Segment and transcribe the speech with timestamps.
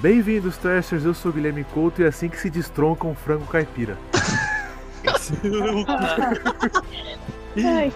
[0.00, 1.04] Bem-vindos, Trashers.
[1.04, 3.98] Eu sou o Guilherme Couto e é assim que se destronca um frango caipira.
[7.56, 7.92] Ai,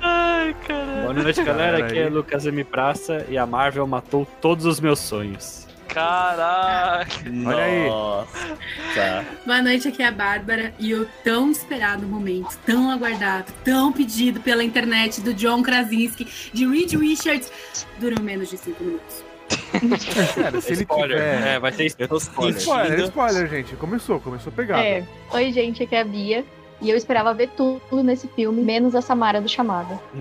[0.00, 1.02] Ai, caralho.
[1.02, 1.84] Boa noite, galera.
[1.84, 2.08] Aqui é.
[2.08, 2.64] Lucas M.
[2.64, 5.68] Praça e a Marvel matou todos os meus sonhos.
[5.86, 7.06] Caraca.
[7.44, 7.86] Olha aí.
[7.86, 9.26] Nossa.
[9.44, 14.40] Boa noite, aqui é a Bárbara e o tão esperado momento, tão aguardado, tão pedido
[14.40, 17.52] pela internet do John Krasinski, de Reed Richards,
[17.98, 19.29] durou menos de 5 minutos.
[20.34, 21.16] Cara, se ele spoiler.
[21.16, 21.46] tiver.
[21.46, 22.56] É, vai tô spoiler.
[22.56, 23.76] Spoiler, spoiler, gente.
[23.76, 24.82] Começou, começou pegado.
[24.82, 25.04] É.
[25.32, 26.44] Oi, gente, aqui é a Bia.
[26.82, 30.00] E eu esperava ver tudo nesse filme, menos a Samara do Chamada.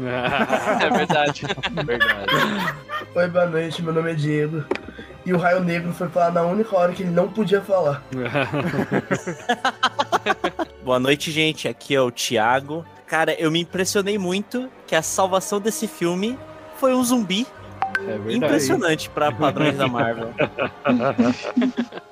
[0.81, 1.44] É verdade.
[1.85, 2.34] Verdade.
[3.16, 4.66] Oi, boa noite, meu nome é Diego.
[5.25, 8.03] E o Raio Negro foi falar na única hora que ele não podia falar.
[10.84, 11.67] Boa noite, gente.
[11.67, 12.86] Aqui é o Thiago.
[13.05, 16.38] Cara, eu me impressionei muito que a salvação desse filme
[16.77, 17.45] foi um zumbi.
[18.08, 18.35] É verdade.
[18.38, 20.30] Impressionante pra padrões da Marvel.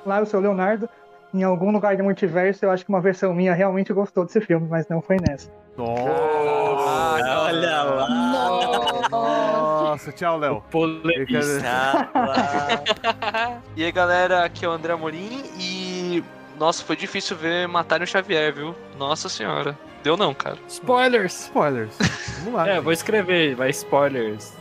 [0.05, 0.89] Lá eu sou o Leonardo.
[1.33, 4.67] Em algum lugar do multiverso, eu acho que uma versão minha realmente gostou desse filme,
[4.69, 5.51] mas não foi nessa.
[5.77, 6.01] Nossa,
[7.43, 9.09] Olha lá.
[9.09, 10.63] Nossa, tchau, Léo.
[13.75, 16.23] E aí, galera, aqui é o André Amorim e.
[16.57, 18.75] Nossa, foi difícil ver matarem o Xavier, viu?
[18.97, 19.77] Nossa senhora.
[20.07, 20.57] Deu não, cara.
[20.69, 21.33] Spoilers.
[21.47, 21.97] Spoilers.
[22.45, 22.69] Vamos lá.
[22.71, 24.53] É, vou escrever, vai spoilers.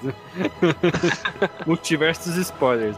[1.65, 2.97] Multiversos spoilers.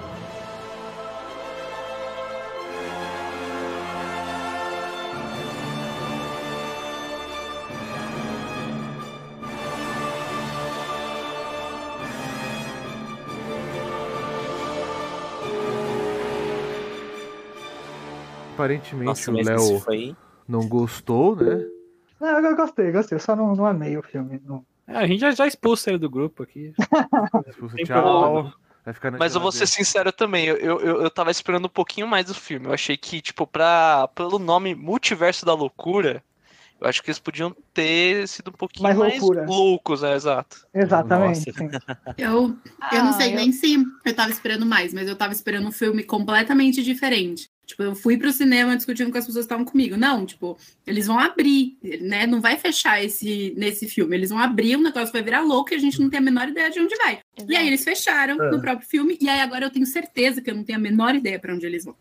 [18.54, 20.16] Aparentemente Nossa, o Léo foi.
[20.48, 21.77] não gostou, né?
[22.20, 23.16] Não, eu gostei, gostei.
[23.16, 24.40] Eu só não, não amei o filme.
[24.44, 24.64] não.
[24.86, 26.72] É, a gente já, já expulsa ele do grupo aqui.
[27.84, 28.52] Tchau.
[28.86, 32.26] na Mas eu vou ser sincero também, eu, eu, eu tava esperando um pouquinho mais
[32.26, 32.66] do filme.
[32.66, 36.24] Eu achei que, tipo, pra, pelo nome Multiverso da Loucura,
[36.80, 40.14] eu acho que eles podiam ter sido um pouquinho Mais mais, loucos, né?
[40.14, 40.66] Exato.
[40.72, 41.52] Exatamente.
[42.16, 42.56] Eu,
[42.92, 45.68] eu não Ah, sei eu- nem se eu tava esperando mais, mas eu tava esperando
[45.68, 47.48] um filme completamente diferente.
[47.68, 49.94] Tipo, eu fui pro cinema discutindo com as pessoas que estavam comigo.
[49.94, 50.56] Não, tipo,
[50.86, 52.26] eles vão abrir, né?
[52.26, 54.16] Não vai fechar esse nesse filme.
[54.16, 56.48] Eles vão abrir, o negócio vai virar louco e a gente não tem a menor
[56.48, 57.18] ideia de onde vai.
[57.46, 58.50] E aí eles fecharam É.
[58.50, 61.14] no próprio filme, e aí agora eu tenho certeza que eu não tenho a menor
[61.14, 61.94] ideia pra onde eles vão.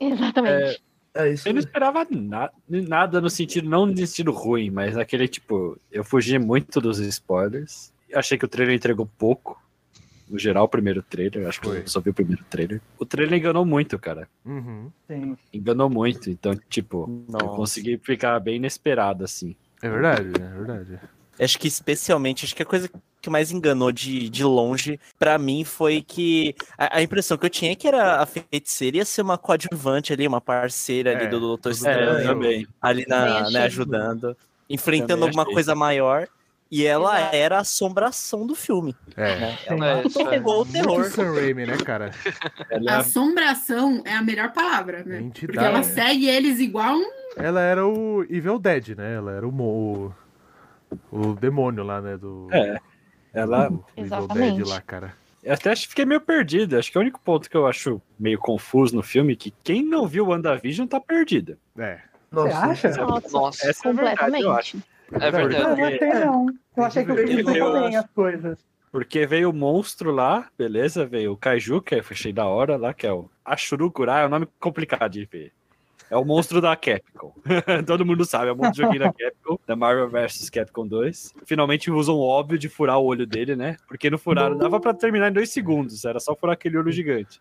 [0.00, 0.82] Exatamente.
[1.12, 1.48] É isso.
[1.48, 6.02] Eu não esperava na- nada no sentido, não no sentido ruim, mas aquele tipo, eu
[6.04, 7.92] fugi muito dos spoilers.
[8.14, 9.60] Achei que o trailer entregou pouco.
[10.30, 11.78] No geral, o primeiro trailer, acho que Foi.
[11.80, 12.80] eu só vi o primeiro trailer.
[12.98, 14.28] O trailer enganou muito, cara.
[14.46, 14.90] Uhum.
[15.08, 15.36] sim.
[15.52, 16.30] Enganou muito.
[16.30, 17.56] Então, tipo, eu Nossa.
[17.56, 19.56] consegui ficar bem inesperado, assim.
[19.82, 21.00] É verdade, é verdade.
[21.38, 22.88] Acho que especialmente, acho que a coisa
[23.20, 27.50] que mais enganou de, de longe pra mim foi que a, a impressão que eu
[27.50, 31.28] tinha é que era a feiticeira ia ser uma coadjuvante ali, uma parceira ali É,
[31.28, 32.66] do Doutor É, Estranho, também.
[32.80, 34.36] ali na, né, ajudando,
[34.68, 36.28] enfrentando alguma coisa maior.
[36.70, 37.36] E ela Exato.
[37.36, 38.94] era a assombração do filme.
[39.16, 39.36] É.
[39.40, 39.58] Né?
[39.66, 40.28] Ela É, isso é.
[40.28, 41.04] pegou o terror.
[41.06, 42.12] Sam Raimi, né, cara?
[42.70, 45.18] Ela é a- Assombração é a melhor palavra, né?
[45.20, 45.46] Entidade.
[45.52, 47.10] Porque ela segue eles igual um.
[47.36, 49.14] Ela era o Evil Dead, né?
[49.16, 50.14] Ela era o, mo-
[51.10, 52.16] o, o demônio lá, né?
[52.16, 52.76] Do, É.
[53.34, 53.68] Ela.
[53.68, 54.56] do Evil Exatamente.
[54.58, 55.12] Dead lá, cara.
[55.42, 56.78] Eu até acho que fiquei meio perdido.
[56.78, 59.52] Acho que é o único ponto que eu acho meio confuso no filme é que
[59.64, 61.56] quem não viu WandaVision tá perdido.
[61.78, 61.98] É.
[62.30, 62.66] Você Nossa.
[62.66, 62.88] acha?
[63.04, 64.78] Nossa, Nossa, Essa é a verdade, eu acho.
[65.10, 65.56] Completamente.
[65.56, 66.00] é Não, eu verdade.
[66.00, 66.46] não achei não.
[66.76, 68.58] Eu achei que o filme Eu ficou bem as coisas.
[68.92, 71.06] Porque veio o monstro lá, beleza?
[71.06, 74.30] Veio o Kaiju, que eu achei da hora lá, que é o Ashurukura, é um
[74.30, 75.52] nome complicado de ver.
[76.10, 77.32] É o monstro da Capcom.
[77.86, 81.34] Todo mundo sabe, é o monstro joguinho da Capcom, da Marvel vs Capcom 2.
[81.46, 83.76] Finalmente usam o óbvio de furar o olho dele, né?
[83.86, 87.40] Porque no furaram, dava pra terminar em dois segundos, era só furar aquele olho gigante.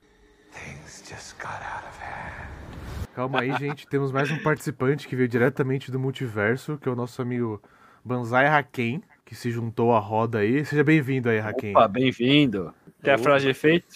[3.19, 3.85] Calma aí, gente.
[3.85, 7.61] Temos mais um participante que veio diretamente do multiverso, que é o nosso amigo
[8.01, 10.63] Banzai Haken, que se juntou à roda aí.
[10.63, 11.71] Seja bem-vindo aí, Haken.
[11.75, 12.73] Opa, bem-vindo.
[13.03, 13.93] Tem a frase de efeito?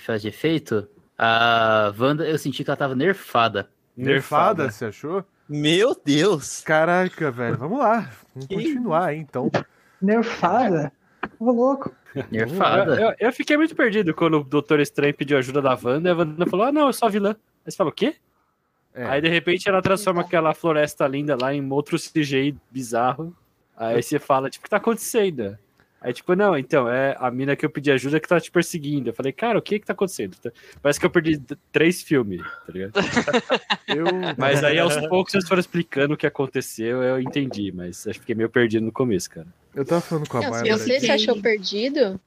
[0.00, 0.88] Faz de efeito?
[1.16, 3.70] A Wanda, eu senti que ela tava nerfada.
[3.96, 5.24] Nerfada, você achou?
[5.48, 6.60] Meu Deus!
[6.62, 7.56] Caraca, velho.
[7.56, 8.10] Vamos lá.
[8.34, 9.52] Vamos Que continuar aí, então.
[10.02, 10.92] Nerfada?
[11.38, 11.94] Ô, louco.
[12.28, 12.96] Nerfada.
[13.00, 16.12] Eu, eu- eu fiquei muito perdido quando o Doutor Estranho pediu ajuda da Wanda e
[16.12, 17.36] a Wanda falou: Ah, não, eu sou a vilã.
[17.64, 18.16] Aí você fala, o quê?
[18.94, 19.04] É.
[19.04, 23.36] Aí de repente ela transforma aquela floresta linda lá em outro CGI bizarro.
[23.76, 25.58] Aí você fala, tipo, o que tá acontecendo?
[26.00, 29.08] Aí, tipo, não, então, é a mina que eu pedi ajuda que tá te perseguindo.
[29.08, 30.36] Eu falei, cara, o que que tá acontecendo?
[30.82, 31.40] Parece que eu perdi
[31.72, 32.92] três filmes, tá ligado?
[33.88, 34.04] Eu...
[34.36, 38.20] Mas aí aos poucos vocês foram explicando o que aconteceu, eu entendi, mas acho que
[38.20, 39.46] fiquei meio perdido no começo, cara.
[39.74, 40.78] Eu tava falando com a Não, se Bárbara.
[40.78, 42.20] você se achou perdido,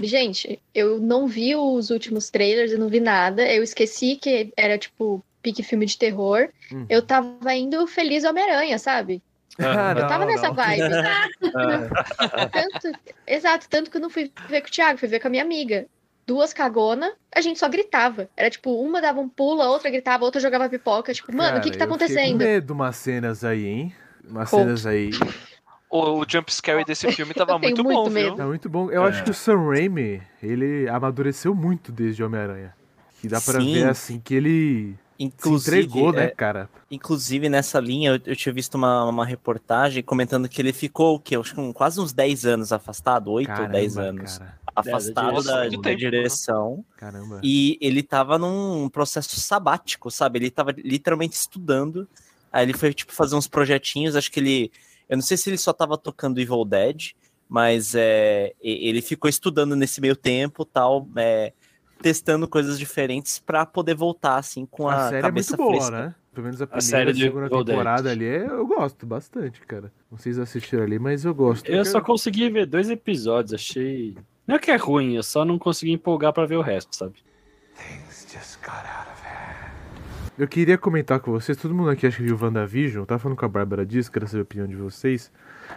[0.00, 3.46] Gente, eu não vi os últimos trailers, eu não vi nada.
[3.52, 6.48] Eu esqueci que era, tipo, pique filme de terror.
[6.72, 6.86] Hum.
[6.88, 9.22] Eu tava indo feliz Homem-Aranha, sabe?
[9.58, 10.54] Ah, eu tava não, nessa não.
[10.54, 10.82] vibe.
[12.52, 15.30] Tanto- exato, tanto que eu não fui ver com o Thiago, fui ver com a
[15.30, 15.86] minha amiga.
[16.26, 18.28] Duas cagona, a gente só gritava.
[18.34, 21.12] Era tipo, uma dava um pulo, a outra gritava, a outra jogava pipoca.
[21.12, 22.32] Tipo, mano, o que que tá Cara, eu acontecendo?
[22.32, 23.94] com medo de umas cenas aí, hein?
[24.26, 24.62] Umas Conte.
[24.62, 25.10] cenas aí.
[25.90, 28.30] O, o jump scare desse filme tava Eu tenho muito bom, muito viu?
[28.30, 28.42] medo.
[28.42, 28.90] É muito bom.
[28.90, 32.74] Eu acho que o Sam Raimi, ele amadureceu muito desde Homem-Aranha.
[33.20, 33.74] Que dá pra Sim.
[33.74, 36.68] ver, assim, que ele se Inclusive, entregou, né, é, cara?
[36.90, 41.20] Inclusive, nessa linha, eu, eu tinha visto uma, uma reportagem comentando que ele ficou, o
[41.20, 41.36] quê?
[41.36, 44.38] Acho que um- quase uns 10 anos afastado, 8 ou 10 Caramba, anos.
[44.38, 44.58] cara.
[44.76, 45.54] Afastado direção.
[45.54, 46.84] da, Muito da tempo, direção.
[46.96, 47.40] Caramba.
[47.44, 50.40] E ele tava num processo sabático, sabe?
[50.40, 52.08] Ele tava literalmente estudando.
[52.52, 54.16] Aí ele foi, tipo, fazer uns projetinhos.
[54.16, 54.72] Acho que ele.
[55.08, 57.12] Eu não sei se ele só tava tocando Evil Dead,
[57.48, 61.52] mas é, ele ficou estudando nesse meio tempo, tal, é,
[62.04, 65.80] testando coisas diferentes pra poder voltar, assim, com a, a série é cabeça muito boa,
[65.86, 66.04] fresca.
[66.06, 66.14] né?
[66.34, 69.90] Pelo menos a primeira série e de segunda temporada ali, é- eu gosto bastante, cara.
[70.10, 71.66] Não sei se assistiram ali, mas eu gosto.
[71.66, 74.18] Eu só consegui ver dois episódios, achei.
[74.46, 77.14] Não é que é ruim, eu só não consegui empolgar pra ver o resto, sabe?
[80.36, 83.38] Eu queria comentar com vocês, todo mundo aqui acha que viu WandaVision, eu tava falando
[83.38, 85.32] com a Bárbara disso, quero saber a opinião de vocês.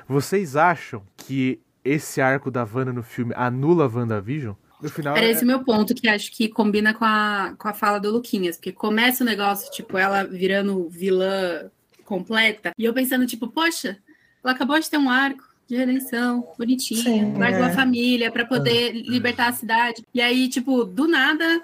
[0.10, 4.56] Vocês acham que esse arco da Wanda no filme anula a WandaVision?
[4.82, 7.68] No final, Era é- esse o meu ponto, que acho que combina com a, com
[7.68, 11.70] a fala do Luquinhas, porque começa o negócio, tipo, ela virando vilã
[12.06, 13.98] completa, e eu pensando, tipo, poxa,
[14.44, 17.68] ela acabou de ter um arco de redenção, bonitinho, Sim, largou é.
[17.68, 20.06] a família pra poder libertar a cidade.
[20.14, 21.62] E aí, tipo, do nada.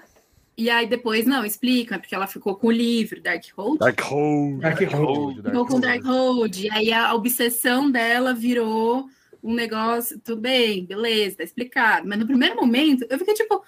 [0.56, 3.78] E aí depois, não, explica, porque ela ficou com o livro, Darkhold.
[3.78, 4.60] Darkhold.
[4.60, 5.42] Darkhold.
[5.42, 6.66] Ficou com Darkhold.
[6.66, 9.08] E aí a obsessão dela virou
[9.44, 10.18] um negócio.
[10.18, 12.08] Tudo bem, beleza, tá explicado.
[12.08, 13.62] Mas no primeiro momento, eu fiquei tipo.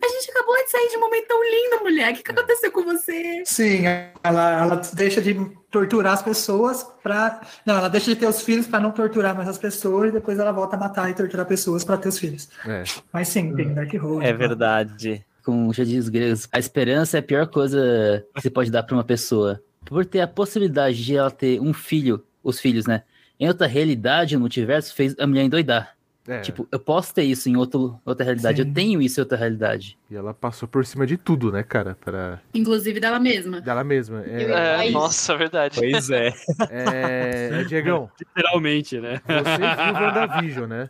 [0.00, 2.12] A gente acabou de sair de um momento tão lindo, mulher.
[2.12, 3.44] O que, que aconteceu com você?
[3.46, 3.84] Sim,
[4.24, 5.34] ela, ela deixa de
[5.70, 7.40] torturar as pessoas pra.
[7.64, 10.40] Não, ela deixa de ter os filhos pra não torturar mais as pessoas e depois
[10.40, 12.48] ela volta a matar e torturar pessoas pra ter os filhos.
[12.66, 12.82] É.
[13.12, 14.26] Mas sim, tem Darkhold.
[14.26, 15.24] É verdade.
[15.44, 18.96] Com já diz gregos, a esperança é a pior coisa que você pode dar pra
[18.96, 19.62] uma pessoa.
[19.84, 23.02] Por ter a possibilidade de ela ter um filho, os filhos, né?
[23.42, 25.96] Em outra realidade, no multiverso, fez a mulher endoidar.
[26.28, 28.68] É, Tipo, eu posso ter isso em outro, outra realidade, Sim.
[28.68, 29.98] eu tenho isso em outra realidade.
[30.08, 31.96] e ela passou por cima de tudo, né, cara?
[32.00, 32.38] Pra...
[32.54, 33.60] Inclusive dela mesma.
[33.60, 34.22] Dela mesma.
[34.24, 34.92] É, É, isso.
[34.92, 35.80] nossa, verdade.
[35.80, 36.28] Pois é.
[36.70, 39.20] é, é, Diegão, Literalmente, né?
[39.26, 40.88] você viu WandaVision, né?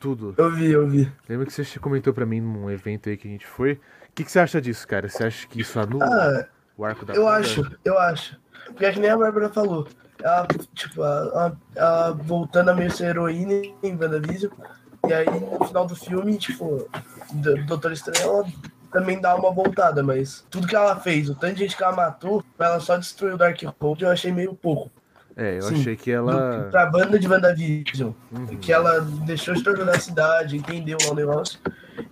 [0.00, 0.34] Tudo.
[0.38, 1.12] Eu vi, eu vi.
[1.28, 3.72] Lembra que você comentou pra mim num evento aí que a gente foi?
[3.74, 3.78] O
[4.14, 5.06] que, que você acha disso, cara?
[5.06, 6.46] Você acha que isso anula Ah,
[6.78, 7.40] o arco da eu Wanda?
[7.40, 8.40] acho, eu acho.
[8.66, 9.86] Porque é que nem a Bárbara falou.
[10.22, 14.52] Ela, tipo, ela, ela voltando a meio ser heroína em WandaVision.
[15.06, 16.88] E aí, no final do filme, tipo,
[17.32, 18.46] do Doutor Estranho, ela
[18.92, 21.96] também dá uma voltada, mas tudo que ela fez, o tanto de gente que ela
[21.96, 24.90] matou, pra ela só destruir o Darkhold, eu achei meio pouco.
[25.34, 25.80] É, eu Sim.
[25.80, 26.64] achei que ela.
[26.64, 28.12] Do, pra banda de WandaVision.
[28.30, 28.46] Uhum.
[28.58, 31.58] Que ela deixou de torturar a cidade, entendeu o negócio.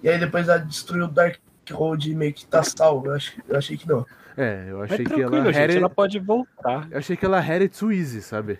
[0.03, 3.09] E aí depois ela destruiu o Darkhold e meio que tá salvo.
[3.09, 3.19] Eu,
[3.49, 4.07] eu achei que não.
[4.37, 5.53] É, eu Mas achei que ela.
[5.53, 6.89] gente, ela pode voltar.
[6.91, 8.59] Eu achei que ela had it too easy, sabe?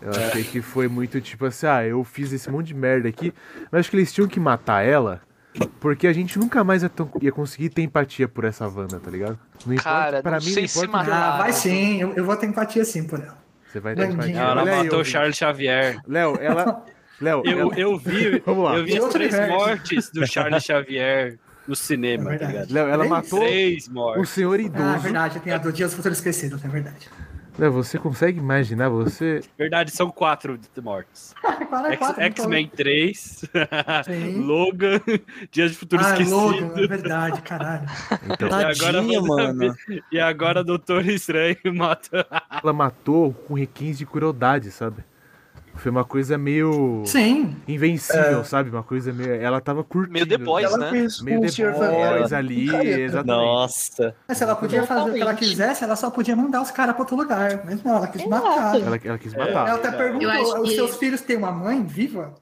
[0.00, 3.32] Eu achei que foi muito tipo assim, ah, eu fiz esse monte de merda aqui,
[3.72, 5.22] mas acho que eles tinham que matar ela,
[5.80, 9.10] porque a gente nunca mais ia, tão- ia conseguir ter empatia por essa Wanda, tá
[9.10, 9.38] ligado?
[9.64, 11.10] Não importa, Cara, pra não mim sei não se Ah, matar.
[11.10, 13.38] ela- vai sim, eu, eu vou ter empatia sim por ela.
[13.72, 14.36] Você vai ter empatia.
[14.38, 15.04] Ela Olha matou o.
[15.04, 15.98] Charles Xavier.
[16.06, 16.84] Léo, ela.
[17.20, 18.76] Léo, Eu, ela- eu vi, Vamos lá.
[18.76, 22.70] eu vi as três mortes do Charles Xavier no cinema, É tá ligado?
[22.72, 23.10] Léo, ela Três?
[23.10, 24.28] matou Três o mortes.
[24.30, 24.98] senhor Ah, é idoso.
[25.00, 27.08] verdade, tem a do Dias Futuros Esquecidos, é verdade.
[27.58, 29.40] Léo, você consegue imaginar você.
[29.58, 30.58] Verdade, são quatro.
[31.70, 33.44] Quatro, X- quatro, X-Men 3,
[34.04, 34.40] Sim.
[34.44, 35.00] Logan,
[35.50, 36.36] Dias de Futuro Ah, Esquecido.
[36.36, 37.86] Logan, é verdade, caralho.
[38.30, 39.74] Então, agora Tadinho, você mano.
[40.12, 42.26] E agora Doutor Estranho mata.
[42.62, 45.02] ela matou com requintes de crueldade, sabe?
[45.76, 47.02] Foi uma coisa meio.
[47.06, 48.70] Sim, Invencível, sabe?
[48.70, 49.34] Uma coisa meio.
[49.34, 50.12] Ela tava curtindo.
[50.14, 50.90] Meio The Boys, ela né?
[50.90, 51.46] fez Meio The.
[51.46, 52.70] Boys Van ali,
[53.02, 53.44] exatamente.
[53.44, 54.14] Nossa.
[54.26, 55.48] mas se ela podia fazer o que ela Totalmente.
[55.50, 57.62] quisesse, ela só podia mandar os caras pra outro lugar.
[57.64, 58.74] Mas não, ela quis matar.
[58.76, 58.86] Exato.
[58.86, 59.38] Ela, ela quis É.
[59.38, 59.68] matar.
[59.68, 62.34] Ela até Eu perguntou: os que- seus filhos têm uma mãe viva?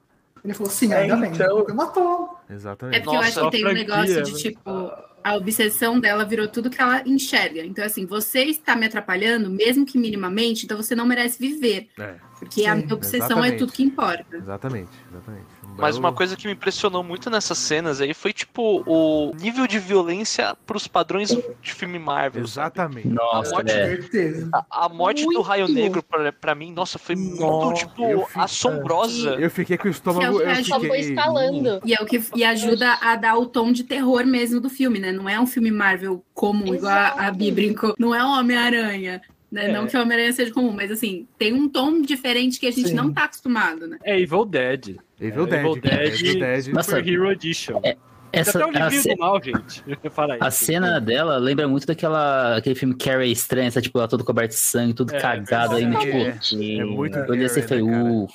[0.44, 1.30] Ele falou: sim, É, ainda bem.
[1.32, 1.58] então.
[1.60, 2.38] Ela matou.
[2.50, 2.96] Exatamente.
[2.96, 4.38] É porque eu Nossa, acho que tem um negócio de né?
[4.38, 4.92] tipo.
[5.26, 7.64] A obsessão dela virou tudo que ela enxerga.
[7.64, 11.88] Então, assim, você está me atrapalhando, mesmo que minimamente, então você não merece viver.
[11.98, 13.54] É, Porque a Sim, minha obsessão exatamente.
[13.54, 14.36] é tudo que importa.
[14.36, 15.46] exatamente, exatamente.
[15.78, 19.78] Mas uma coisa que me impressionou muito nessas cenas aí foi, tipo, o nível de
[19.78, 21.30] violência pros padrões
[21.62, 22.46] de filme Marvel.
[22.46, 22.66] sabe?
[22.74, 23.08] Exatamente.
[23.08, 23.86] Nossa, morte é.
[23.96, 24.48] Certeza.
[24.52, 25.40] A, a morte do Muito.
[25.42, 29.30] Raio Negro, pra, pra mim, nossa, foi muito, Nossa, tipo, eu fico- assombrosa.
[29.34, 30.36] Eu fiquei com o é estômago.
[30.36, 31.00] o que Eu a gente Só foi fiquei...
[31.10, 31.80] escalando.
[31.84, 34.98] E é o que e ajuda a dar o tom de terror mesmo do filme,
[34.98, 35.10] né?
[35.12, 37.54] Não é um filme Marvel comum, igual a, a Bi Exato.
[37.54, 37.94] brincou.
[37.98, 39.20] Não é um Homem-Aranha.
[39.54, 39.70] Né?
[39.70, 39.72] É.
[39.72, 42.88] Não que o Homem-Aranha seja comum, mas assim, tem um tom diferente que a gente
[42.88, 42.94] Sim.
[42.94, 43.98] não tá acostumado, né?
[44.02, 44.96] É Evil Dead.
[45.20, 45.60] Evil É, Dead.
[45.60, 46.20] Evil Dead.
[46.20, 46.66] Evil Dead.
[46.74, 47.80] Nossa, Super Hero Edition.
[47.80, 47.96] Tem
[48.32, 49.84] Essa, até um a, ce- mal, gente.
[50.10, 50.40] Fala aí.
[50.42, 53.70] a cena dela lembra muito daquela aquele filme Carrie Estranha?
[53.70, 56.16] Tipo, ela toda coberta de sangue, tudo É, cagado ainda, tipo.
[56.16, 56.36] É,
[56.80, 58.34] é muito Eu olhei assim e falei, uff.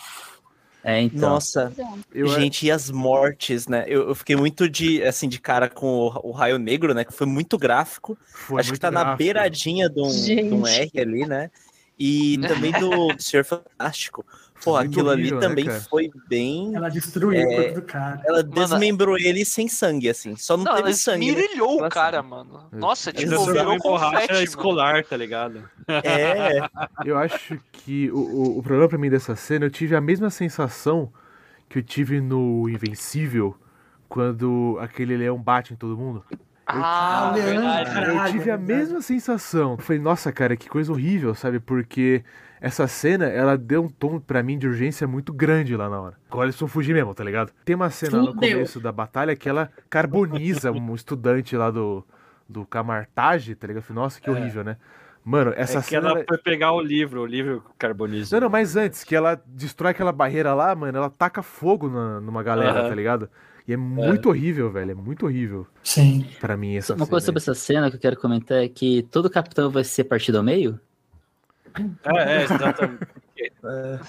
[0.84, 1.30] É, então.
[1.32, 1.74] Nossa,
[2.14, 3.84] Eu- gente, e as mortes, né?
[3.88, 7.04] Eu, eu fiquei muito de, assim, de cara com o, o Raio Negro, né?
[7.04, 8.18] Que foi muito gráfico.
[8.34, 9.18] Foi Acho que muito tá na gráfico.
[9.18, 11.52] beiradinha de um, de um R ali, né?
[11.98, 14.26] E também do Senhor Fantástico.
[14.64, 15.80] Pô, Muito aquilo ali né, também cara?
[15.82, 16.76] foi bem.
[16.76, 17.56] Ela destruiu o É.
[17.56, 18.22] corpo do cara.
[18.26, 20.36] Ela desmembrou ele sem sangue, assim.
[20.36, 21.26] Só não, Não, teve ela sangue.
[21.28, 21.32] né?
[21.42, 21.90] esmirilhou o Nossa.
[21.90, 22.64] cara, mano.
[22.72, 23.54] Nossa, tipo, Exato.
[23.54, 24.44] virou borracha confete, mano.
[24.44, 25.64] escolar, tá ligado?
[25.88, 26.60] É,
[27.06, 30.30] Eu acho que o, o, o problema pra mim dessa cena, eu tive a mesma
[30.30, 31.12] sensação
[31.70, 33.56] que eu tive no Invencível,
[34.10, 36.24] quando aquele leão bate em todo mundo.
[36.66, 39.72] Ah, Ah, Leandro, eu tive a é mesma sensação.
[39.72, 41.60] Eu falei, nossa, cara, que coisa horrível, sabe?
[41.60, 42.24] Porque
[42.62, 46.16] essa cena, ela deu um tom pra mim de urgência muito grande lá na hora.
[46.30, 47.52] Agora eles vão fugir mesmo, tá ligado?
[47.64, 48.52] Tem uma cena no Fudeu.
[48.52, 52.06] começo da batalha que ela carboniza um estudante lá do,
[52.48, 53.84] do Camartage, tá ligado?
[53.84, 54.78] Eu falei, nossa, que horrível, né?
[55.24, 56.10] Mano, essa é que cena.
[56.10, 58.36] ela foi pegar o livro, o livro carboniza.
[58.36, 62.20] Não, não, mas antes, que ela destrói aquela barreira lá, mano, ela taca fogo na,
[62.20, 62.90] numa galera, Aham.
[62.90, 63.30] tá ligado?
[63.68, 64.92] E é muito horrível, velho.
[64.92, 66.26] É muito horrível Sim.
[66.40, 69.04] pra mim essa Uma coisa cena sobre essa cena que eu quero comentar é que
[69.12, 70.80] todo capitão vai ser partido ao meio?
[72.06, 73.08] É, é, exatamente.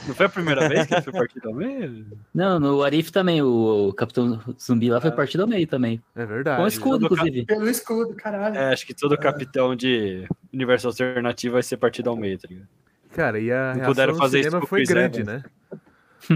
[0.08, 2.06] Não foi a primeira vez que ele foi partido ao meio?
[2.34, 5.14] Não, no Arif também, o, o capitão zumbi lá foi Ah.
[5.14, 6.02] partido ao meio também.
[6.16, 6.68] É Com verdade.
[6.68, 7.46] escudo, Todo cap- inclusive.
[7.46, 8.56] Pelo escudo, caralho.
[8.56, 12.68] É, acho que todo capitão de universo alternativo vai ser partido ao meio, tá ligado?
[13.12, 15.42] Cara, e a Não reação puderam no fazer isso o foi grande, né?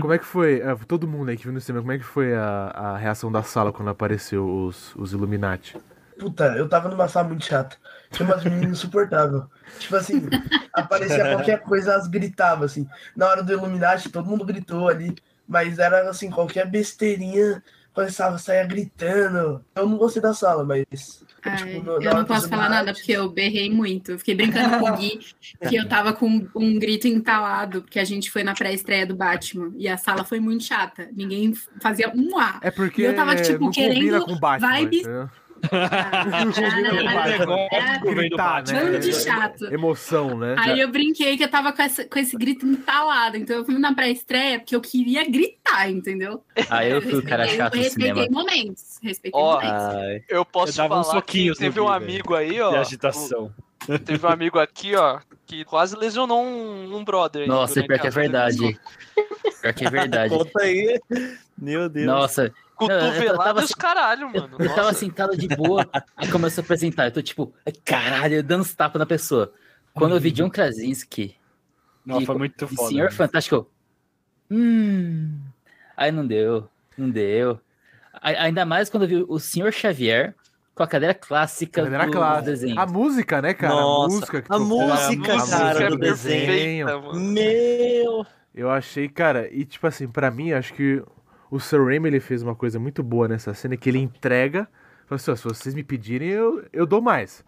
[0.01, 0.63] Como é que foi?
[0.89, 3.43] todo mundo aí que viu no cinema, como é que foi a, a reação da
[3.43, 5.77] sala quando apareceu os, os Illuminati?
[6.19, 7.77] Puta, eu tava numa sala muito chata.
[8.15, 9.43] Tinha umas meninas insuportáveis.
[9.79, 10.29] Tipo assim,
[10.73, 12.87] aparecia qualquer coisa, elas gritavam, assim.
[13.17, 15.15] Na hora do Illuminati, todo mundo gritou ali.
[15.47, 19.63] Mas era assim, qualquer besteirinha, começava a sair gritando.
[19.75, 21.23] Eu não gostei da sala, mas.
[21.45, 24.13] Ai, Tipo, no- eu não posso falar nada porque eu berrei muito.
[24.13, 25.19] Eu fiquei brincando com o Gui
[25.69, 29.71] que eu tava com um grito entalado, porque a gente foi na pré-estreia do Batman
[29.77, 31.07] e a sala foi muito chata.
[31.13, 31.53] Ninguém
[31.83, 32.59] fazia um A.
[32.63, 35.29] É porque E eu tava, tipo, querendo com Batman, vibes- entendeu?
[35.69, 38.85] Com ah, é, Gritar, né?
[38.85, 39.65] Bando de chato.
[39.73, 40.55] Emoção, né?
[40.59, 43.37] Aí eu brinquei que eu tava com, essa- com esse grito entalado.
[43.37, 46.43] Então eu fui na pré-estreia porque eu queria gritar, entendeu?
[46.71, 48.99] Aí eu fui o cara respeitei- chato eu respeitei momentos.
[49.03, 50.25] Respeitei Ó, momentos.
[50.29, 52.71] Eu posso Eu falar que soquinhos no teve um amigo aí, ó.
[52.71, 53.53] De agitação.
[54.05, 57.47] Teve um amigo aqui, ó, que quase lesionou um, um brother.
[57.47, 58.79] Nossa, pior que é verdade.
[59.61, 60.35] Pior que é verdade.
[60.35, 60.99] conta aí.
[61.57, 62.07] Meu Deus.
[62.07, 62.89] Nossa, Eu-
[63.23, 64.57] eu tava e os caralho, eu, mano.
[64.59, 64.99] eu tava Nossa.
[64.99, 67.07] sentado de boa, aí começou a apresentar.
[67.07, 67.55] Eu tô tipo,
[67.85, 69.53] caralho, dando uns tapas na pessoa.
[69.95, 71.37] Quando eu vi John Krasinski
[72.05, 72.89] Não, e, foi muito foda.
[72.89, 73.11] Senhor né?
[73.13, 73.71] Fantástico, eu,
[74.51, 75.39] hum.
[75.97, 77.61] Aí não deu, não deu.
[78.13, 80.35] A- Ainda mais quando eu vi o Senhor Xavier
[80.75, 82.43] com a cadeira clássica Cadeira do clássica.
[82.51, 82.81] desenho.
[82.81, 83.75] A música, né, cara?
[83.75, 86.87] Nossa, a música que a música, A cara, música do desenho.
[86.87, 87.21] perfeita, mano.
[87.21, 88.27] Meu.
[88.53, 91.03] Eu achei, cara, e tipo assim, pra mim, acho que
[91.55, 94.69] o Sam Raimi ele fez uma coisa muito boa nessa cena, que ele entrega,
[95.07, 97.45] fala assim, ó, se vocês me pedirem, eu, eu dou mais.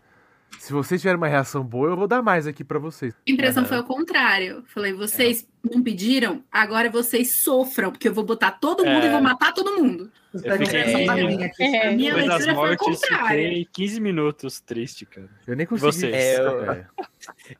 [0.58, 3.14] Se vocês tiverem uma reação boa, eu vou dar mais aqui pra vocês.
[3.14, 4.64] A impressão foi o contrário.
[4.66, 9.06] Falei, vocês não pediram, agora vocês sofram, porque eu vou botar todo mundo É.
[9.06, 10.10] e vou matar todo mundo.
[10.32, 10.76] Fiquei-.
[10.80, 11.88] É.
[11.88, 13.28] A minha Depois das leitura foi o mortes, contrário.
[13.48, 15.28] fiquei 15 minutos triste, cara.
[15.46, 15.86] Eu nem consegui.
[15.92, 16.14] vocês?
[16.14, 16.86] É, eu- É.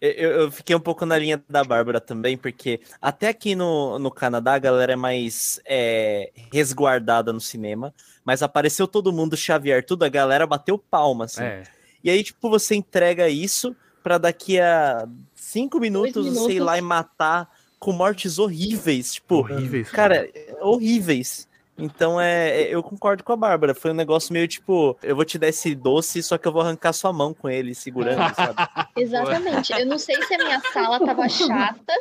[0.00, 4.12] Eu, eu fiquei um pouco na linha da Bárbara também, porque até aqui no, no
[4.12, 7.92] Canadá a galera é mais é, resguardada no cinema,
[8.24, 11.42] mas apareceu todo mundo, Xavier, tudo, a galera bateu palma, assim.
[11.42, 11.62] É.
[12.06, 16.38] E aí, tipo, você entrega isso pra daqui a cinco minutos, minutos.
[16.44, 19.90] você ir lá e matar com mortes horríveis, tipo, Horríveis.
[19.90, 21.48] cara, horríveis.
[21.76, 23.74] Então é, é- eu concordo com a Bárbara.
[23.74, 26.62] Foi um negócio meio tipo, eu vou te dar esse doce, só que eu vou
[26.62, 28.56] arrancar sua mão com ele segurando, sabe?
[28.96, 29.72] Exatamente.
[29.72, 31.92] Eu não sei se a minha sala tava chata,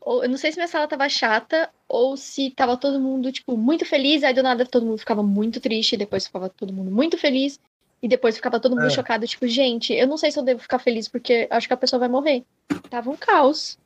[0.00, 3.56] ou eu não sei se minha sala tava chata, ou se tava todo mundo, tipo,
[3.56, 7.16] muito feliz, aí do nada todo mundo ficava muito triste, depois ficava todo mundo muito
[7.16, 7.60] feliz,
[8.02, 8.90] e depois ficava todo mundo É.
[8.90, 11.76] chocado, tipo, gente, eu não sei se eu devo ficar feliz porque acho que a
[11.76, 12.44] pessoa vai morrer.
[12.90, 13.78] Tava um caos.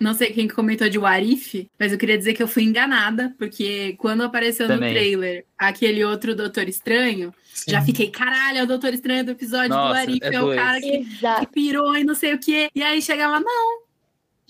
[0.00, 3.94] Não sei quem comentou de Warif, mas eu queria dizer que eu fui enganada, porque
[3.98, 4.88] quando apareceu Também.
[4.88, 7.32] no trailer aquele outro Doutor Estranho,
[7.68, 10.54] já fiquei, caralho, é o Doutor Estranho do episódio do Nossa, Warif, é é, o
[10.56, 11.04] cara que,
[11.40, 11.96] que pirou.
[11.96, 12.68] e não sei o quê.
[12.74, 13.81] E aí chegava, não,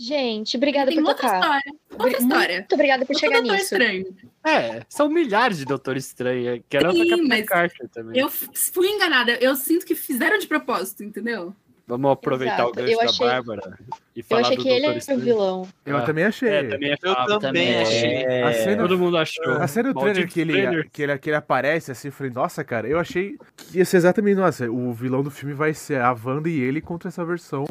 [0.07, 1.41] Gente, obrigada tem por outra tocar.
[1.41, 1.73] história.
[1.93, 2.57] Outra história.
[2.59, 3.75] Muito obrigada por chegar Doutor nisso.
[3.75, 4.07] Estranho.
[4.45, 6.63] É, são milhares de Doutor Estranho.
[6.69, 8.21] Que era Sim, Capitã mas Carter também.
[8.21, 11.55] Eu fui enganada, eu sinto que fizeram de propósito, entendeu?
[11.87, 12.75] Vamos aproveitar o Exato.
[12.81, 13.79] gancho Eu achei- da Bárbara
[14.17, 15.21] e Eu falar achei do que ele era o Estranho.
[15.21, 15.69] vilão.
[15.85, 16.49] Eu Ah, também achei.
[16.49, 18.11] É, também é Eu também achei.
[18.25, 19.53] É, A cena- Todo mundo achou.
[19.55, 22.65] A cena do trailer que ele, que, ele, que ele aparece assim, eu falei, nossa,
[22.65, 26.13] cara, eu achei que ia ser exatamente, nossa, o vilão do filme vai ser a
[26.13, 27.65] Wanda e ele contra essa versão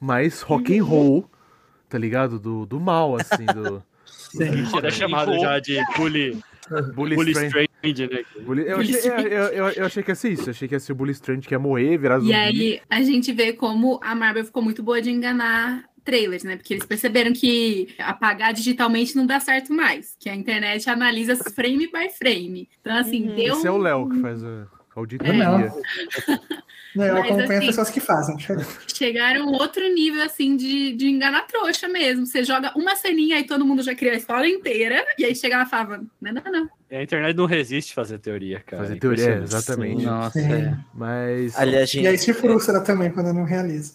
[0.00, 0.78] mais rock Uhum.
[0.78, 1.30] and roll,
[1.88, 2.38] tá ligado?
[2.38, 3.82] Do, do mal, assim, do
[4.70, 6.38] Que era chamado já de Bully,
[6.94, 7.68] Bully, bully Strange.
[7.82, 8.22] Strange, né?
[8.44, 10.74] Bully- eu, achei, eu, eu, eu- eu achei que ia ser isso, eu achei que
[10.74, 12.30] ia ser o Bully Strange que ia morrer, virar zumbi.
[12.32, 16.56] E aí a gente vê como a Marvel ficou muito boa de enganar trailers, né?
[16.56, 21.86] Porque eles perceberam que apagar digitalmente não dá certo mais, que a internet analisa frame
[21.86, 22.68] by frame.
[22.80, 23.34] Então, assim, Uhum.
[23.34, 23.54] deu.
[23.54, 24.66] Esse é o Léo que faz a
[24.98, 25.32] auditoria.
[25.34, 25.80] Não.
[26.96, 28.36] Não, eu Mas, acompanho assim, pessoas que fazem.
[28.92, 32.26] Chegaram a um outro nível, assim, de, de enganar trouxa mesmo.
[32.26, 35.58] Você joga uma ceninha aí todo mundo já cria a história inteira, e aí chega
[35.58, 36.70] lá e fala: não, não, não.
[36.90, 38.82] E a internet não resiste a fazer teoria, cara.
[38.82, 40.04] Fazer teoria, é, exatamente.
[40.04, 40.52] Nossa, Sim.
[40.52, 40.78] é.
[40.94, 41.56] Mas.
[41.56, 43.92] Aliás, E aí gente, se frustra também quando não realiza.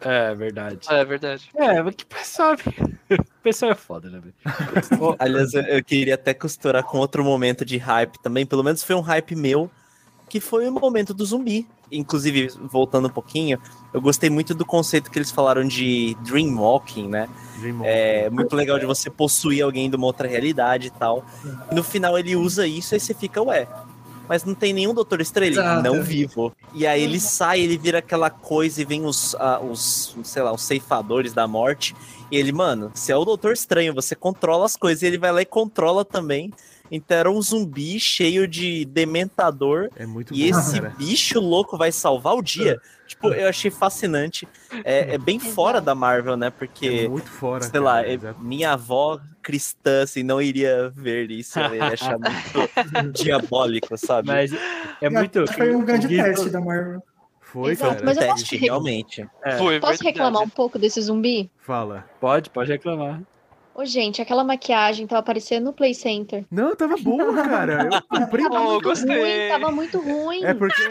[0.00, 0.86] É verdade.
[0.90, 1.50] É verdade.
[1.56, 2.56] É, mas que pessoal.
[3.08, 4.20] O pessoal é foda, né,
[5.20, 8.44] aliás, eu, eu queria até costurar com outro momento de hype também.
[8.44, 9.70] Pelo menos foi um hype meu,
[10.28, 11.66] que foi o momento do zumbi.
[11.90, 13.60] Inclusive, voltando um pouquinho,
[13.94, 17.28] eu gostei muito do conceito que eles falaram de dreamwalking, né?
[17.58, 17.88] Dreamwalking.
[17.88, 21.24] É muito legal de você possuir alguém de uma outra realidade e tal.
[21.70, 23.68] E no final ele usa isso e você fica, ué.
[24.28, 25.82] Mas não tem nenhum Doutor Estranho, Exato.
[25.84, 26.52] não vivo.
[26.74, 30.52] E aí ele sai, ele vira aquela coisa e vem os, ah, os, sei lá,
[30.52, 31.94] os ceifadores da morte.
[32.28, 35.02] E ele, mano, você é o Doutor Estranho, você controla as coisas.
[35.02, 36.52] E ele vai lá e controla também.
[36.90, 39.88] Então era um zumbi cheio de dementador.
[39.96, 40.94] É muito E bom, esse cara.
[40.96, 42.80] bicho louco vai salvar o dia.
[43.06, 44.48] Tipo, eu achei fascinante.
[44.84, 46.50] É, é bem fora da Marvel, né?
[46.50, 47.62] Porque É muito fora.
[47.62, 52.18] sei cara, lá, é- minha avó cristã, assim, não iria ver isso, ela ia achar
[52.18, 54.28] muito diabólico, sabe?
[54.28, 54.50] Mas
[55.00, 55.46] é muito.
[55.52, 57.00] Foi um grande teste da Marvel.
[57.40, 58.04] Foi, Exato, cara.
[58.04, 59.26] mas eu posso realmente.
[59.44, 61.48] É, Foi Posso reclamar um pouco desse zumbi?
[61.62, 62.04] Fala.
[62.20, 63.22] Pode, pode reclamar.
[63.78, 66.44] Ô, gente, aquela maquiagem tava aparecendo no Play Center.
[66.50, 67.88] Não, tava boa, cara.
[67.92, 68.44] Eu comprei.
[68.48, 69.18] Tava muito gostei.
[69.18, 70.44] ruim, tava muito ruim.
[70.44, 70.82] É porque,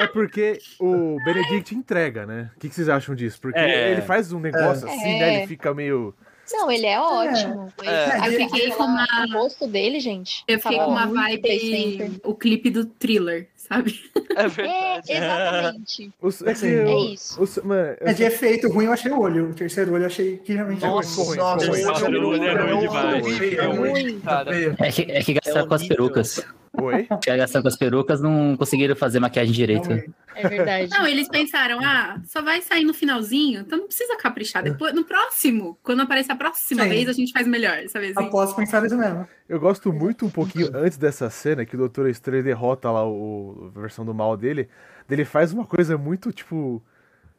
[0.00, 2.50] é porque o Benedict entrega, né?
[2.56, 3.40] O que, que vocês acham disso?
[3.40, 3.90] Porque É.
[3.90, 5.34] ele faz um negócio assim, né?
[5.34, 5.38] É.
[5.38, 6.14] Ele fica meio.
[6.50, 7.70] Não, ele é ótimo.
[7.82, 8.28] É.
[8.28, 9.06] Eu fiquei com uma.
[9.28, 10.42] O rosto dele, gente.
[10.48, 11.60] Eu fiquei com uma vibe.
[11.60, 12.10] Center.
[12.24, 14.00] O clipe do thriller, sabe?
[14.36, 15.12] É É, verdade.
[15.12, 16.10] exatamente.
[16.22, 16.66] Os, é que Sim.
[16.68, 17.42] eu- É isso.
[17.42, 19.50] os- mano, eu É de efeito ruim, eu achei o olho.
[19.50, 21.36] O terceiro olho eu achei que realmente é Nossa, ruim.
[21.36, 22.02] nossa, esse foi.
[22.04, 23.40] olho É ruim demais.
[23.40, 24.20] É ruim.
[24.20, 26.44] Cara, É que, é que gastaram com as perucas.
[26.80, 27.08] Oi?
[27.22, 29.90] Que gastaram com as perucas, não conseguiram fazer maquiagem direito.
[30.34, 30.90] É verdade.
[30.90, 34.62] Não, eles pensaram, ah, só vai sair no finalzinho, então não precisa caprichar.
[34.62, 36.88] Depois, no próximo, quando aparecer a próxima Sim.
[36.88, 38.26] vez, a gente faz melhor, sabe assim?
[38.26, 39.26] Após pensar isso mesmo.
[39.48, 43.72] Eu gosto muito um pouquinho antes dessa cena que o Doutor Estranho derrota lá o,
[43.74, 44.68] a versão do mal dele.
[45.10, 46.82] Ele faz uma coisa muito tipo.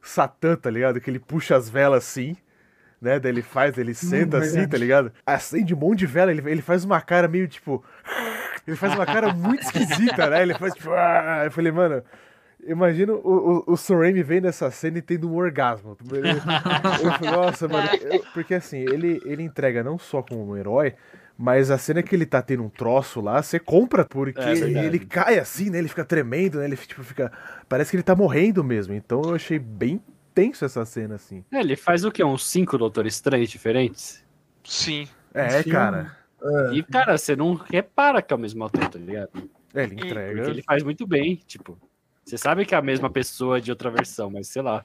[0.01, 1.01] Satã, tá ligado?
[1.01, 2.37] Que ele puxa as velas assim.
[3.01, 3.19] Né?
[3.19, 4.71] Daí ele faz, ele senta assim, verdade.
[4.71, 5.11] tá ligado?
[5.25, 7.83] Acende um monte de vela, ele, ele faz uma cara meio tipo.
[8.67, 10.43] Ele faz uma cara muito esquisita, né?
[10.43, 10.91] Ele faz tipo.
[10.91, 11.41] "Ah".
[11.45, 12.03] Eu falei, mano.
[12.67, 15.97] Imagina o, o, o Sam Raimi vendo essa cena e tendo um orgasmo.
[16.11, 17.87] Ele- Eu falei, nossa, mano.
[18.11, 20.93] eu- porque assim, ele, ele entrega não só como um herói,
[21.37, 24.51] mas a cena que ele tá tendo um troço lá, você compra, porque É
[24.85, 25.79] ele cai assim, né?
[25.79, 26.65] Ele fica tremendo, né?
[26.65, 27.31] Ele tipo, fica.
[27.67, 28.93] Parece que ele tá morrendo mesmo.
[28.93, 29.99] Então eu achei bem
[30.39, 31.43] tenso essa cena, assim.
[31.51, 32.23] É, ele faz o quê?
[32.23, 34.23] Uns cinco Doutor Estranhos diferentes?
[34.63, 35.07] sim.
[35.33, 35.69] É, Sim.
[35.69, 36.17] cara.
[36.41, 36.73] É.
[36.73, 39.29] E, cara, você não repara que é o mesmo ator, tá ligado?
[39.75, 40.35] É, ele entrega.
[40.35, 41.77] Porque ele faz muito bem, tipo.
[42.25, 44.83] Você sabe que é a mesma pessoa de outra versão, mas sei lá.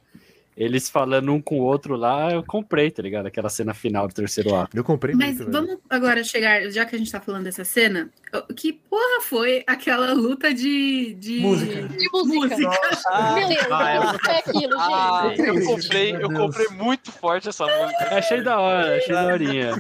[0.56, 3.26] Eles falando um com o outro lá, eu comprei, tá ligado?
[3.26, 4.76] Aquela cena final do terceiro ato.
[4.76, 5.52] Eu comprei Mas muito, velho.
[5.66, 8.08] vamos agora chegar, já que a gente tá falando dessa cena,
[8.56, 11.14] que porra foi aquela luta de.
[11.14, 11.40] de...
[11.40, 11.88] Música.
[11.88, 12.56] De música.
[12.58, 15.48] Nossa, Meu Deus, Ah, foi aquilo, Ah, gente?
[15.48, 18.16] eu comprei, eu comprei muito forte essa música.
[18.16, 19.70] Achei da hora, achei daorinha.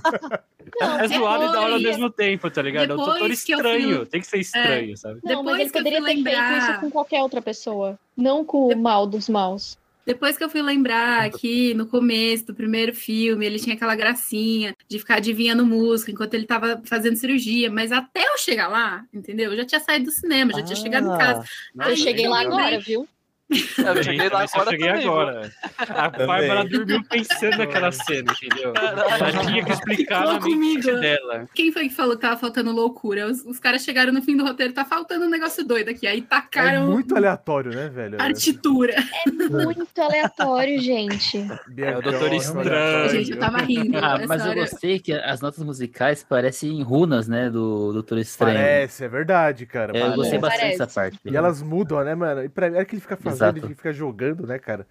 [0.80, 2.92] Não, É zoado e da hora ao mesmo tempo, tá ligado?
[2.92, 3.96] É um estranho.
[3.98, 5.20] fui- Tem que ser estranho, sabe?
[5.22, 7.98] não, mas Depois ele que eu poderia ter feito lembrar- isso com qualquer outra pessoa.
[8.16, 9.78] Não com o mal dos maus.
[10.06, 14.76] Depois que eu fui lembrar que no começo do primeiro filme ele tinha aquela gracinha
[14.88, 19.52] de ficar adivinhando música enquanto ele tava fazendo cirurgia, mas até eu chegar lá, entendeu?
[19.52, 21.44] Eu já tinha saído do cinema, já tinha chegado em casa.
[21.74, 23.08] Eu Aí cheguei lá agora, viu?
[23.78, 25.52] Eu cheguei lá agora cheguei também, agora.
[25.78, 26.08] A.
[26.08, 28.72] Bárbara dormiu pensando naquela cena, entendeu?
[28.74, 30.82] Ela tinha que explicar na comigo.
[31.00, 31.48] dela.
[31.54, 33.26] Quem foi que falou que tava faltando loucura?
[33.26, 36.06] Os, os caras chegaram no fim do roteiro, tá faltando um negócio doido aqui.
[36.06, 38.16] Aí É tacaram muito aleatório, né, velho?
[38.18, 38.94] partitura.
[39.50, 41.38] Muito aleatório, gente.
[41.76, 43.08] É o Doutor Estranho.
[43.10, 43.98] Gente, eu tava rindo.
[43.98, 47.50] Ah, mas eu gostei que as notas musicais parecem runas, né?
[47.50, 48.54] Do Doutor Estranho.
[48.56, 49.96] Parece, é verdade, cara.
[49.96, 51.18] É, eu gostei bastante dessa parte.
[51.24, 52.44] E elas mudam, né, mano?
[52.44, 53.66] E pra mim, é que ele fica fazendo, Exato.
[53.66, 54.86] ele fica jogando, né, cara?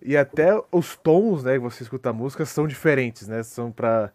[0.00, 3.42] E até os tons, né, que você escuta a música, são diferentes, né?
[3.42, 4.10] São pra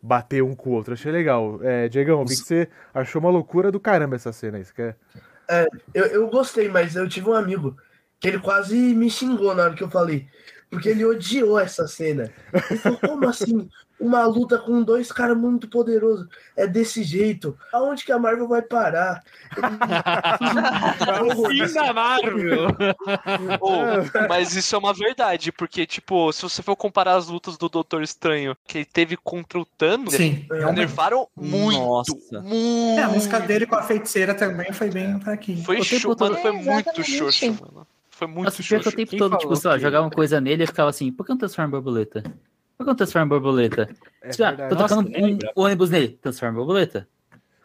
[0.00, 0.94] bater um com o outro.
[0.94, 1.60] Achei legal.
[1.62, 4.64] É, Diegão, vi que você achou uma loucura do caramba essa cena aí.
[4.64, 4.96] Você quer...
[5.92, 7.76] Eu, eu gostei, mas eu tive um amigo
[8.18, 10.26] que ele quase me xingou na hora que eu falei.
[10.70, 12.30] Porque ele odiou essa cena.
[12.70, 13.68] Ele falou, como assim?
[13.98, 16.26] Uma luta com dois caras muito poderosos.
[16.54, 17.56] É desse jeito.
[17.72, 19.22] Aonde que a Marvel vai parar?
[21.48, 22.66] Fim da Marvel!
[23.60, 27.68] Ô, mas isso é uma verdade, porque, tipo, se você for comparar as lutas do
[27.68, 30.46] Doutor Estranho que ele teve contra o Thanos, Sim.
[30.50, 31.78] É, nervaram muito.
[31.78, 32.40] Nossa.
[32.42, 32.98] Muito.
[33.00, 35.64] É, a música dele com a feiticeira também foi bem fraquinha.
[35.64, 37.86] Foi show, todo- mano, foi É, muito xoxo, mano.
[38.10, 38.96] Foi muito pior que o xoxo.
[38.96, 41.24] tempo Quem todo, tipo, sei lá, que- jogava uma coisa nele e ficava assim, por
[41.24, 42.22] que eu não transformo em borboleta?
[42.76, 43.88] Por que eu não transformo em borboleta?
[44.22, 45.52] É Tipo, ah, tô tocando Nossa, nem um lembrava.
[45.56, 47.08] ônibus nele, transforma em borboleta.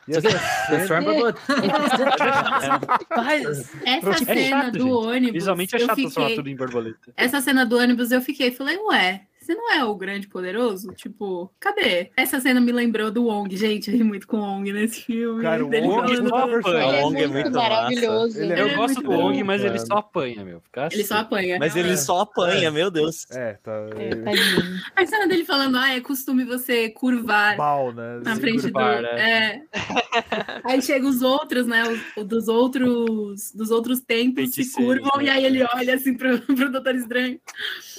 [0.08, 0.30] E essa.
[0.68, 1.40] Transforma em borboleta.
[3.16, 3.76] Faz.
[3.86, 4.92] Essa É cena chato, do gente.
[4.92, 5.34] ônibus.
[5.34, 6.36] Visualmente é chato transformar fiquei...
[6.36, 7.14] tudo em borboleta.
[7.18, 10.92] Essa cena do ônibus eu fiquei, falei, ué, você não é o grande poderoso?
[10.94, 12.12] Tipo, cadê?
[12.16, 15.42] Essa cena me lembrou do Wong, gente, eu ri muito com o Wong nesse filme.
[15.42, 16.78] Cara, o dele Wong falando- só Ele apanha.
[16.98, 18.40] é Wong é muito, muito maravilhoso.
[18.40, 19.86] Ele é Eu Ele é gosto muito do bom, Wong, mas ele cara.
[19.86, 20.62] só apanha, meu.
[20.62, 21.24] Fica Ele só assim.
[21.24, 21.58] apanha.
[21.60, 23.26] Mas ele só apanha, meu Deus.
[23.32, 23.72] É, tá...
[23.98, 25.02] É.
[25.02, 28.22] A cena dele falando, ah, é costume você curvar Pau, né?
[28.24, 28.72] na frente do.
[28.74, 29.62] curvar, É.
[30.64, 31.84] Aí chega os outros, né?
[31.84, 35.26] Os, o dos outros dos outros tempos se Feiticeiros, curvam né?
[35.26, 37.40] e aí ele olha assim pro, pro Doutor Estranho.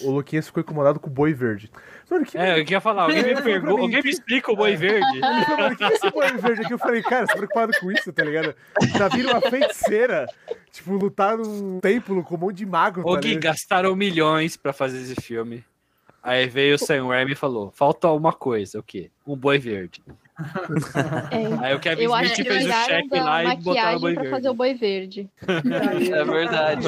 [0.02, 1.71] O Luquinhas ficou incomodado com o boi verde.
[2.11, 2.37] Mano, que...
[2.37, 3.33] É, eu queria falar, alguém me
[3.71, 5.21] alguém me explica o boi verde.
[5.59, 6.73] Mano, que é esse boi verde aqui?
[6.73, 8.55] Eu falei, cara, você tá preocupado com isso, tá ligado?
[8.97, 10.27] Tá vindo uma feiticeira,
[10.71, 14.73] tipo, lutar num templo com um monte de mago, Ô tá Gui, gastaram milhões pra
[14.73, 15.64] fazer esse filme.
[16.23, 19.11] Aí veio o Sam Raimi e falou, falta uma coisa, o quê?
[19.27, 20.03] Um boi verde.
[21.31, 21.64] É.
[21.66, 24.14] Aí o Kevin Eu acho Smith que fez o cheque lá e botaram o boi
[24.14, 24.31] verde.
[24.31, 25.29] fazer o boi verde.
[26.12, 26.87] É verdade.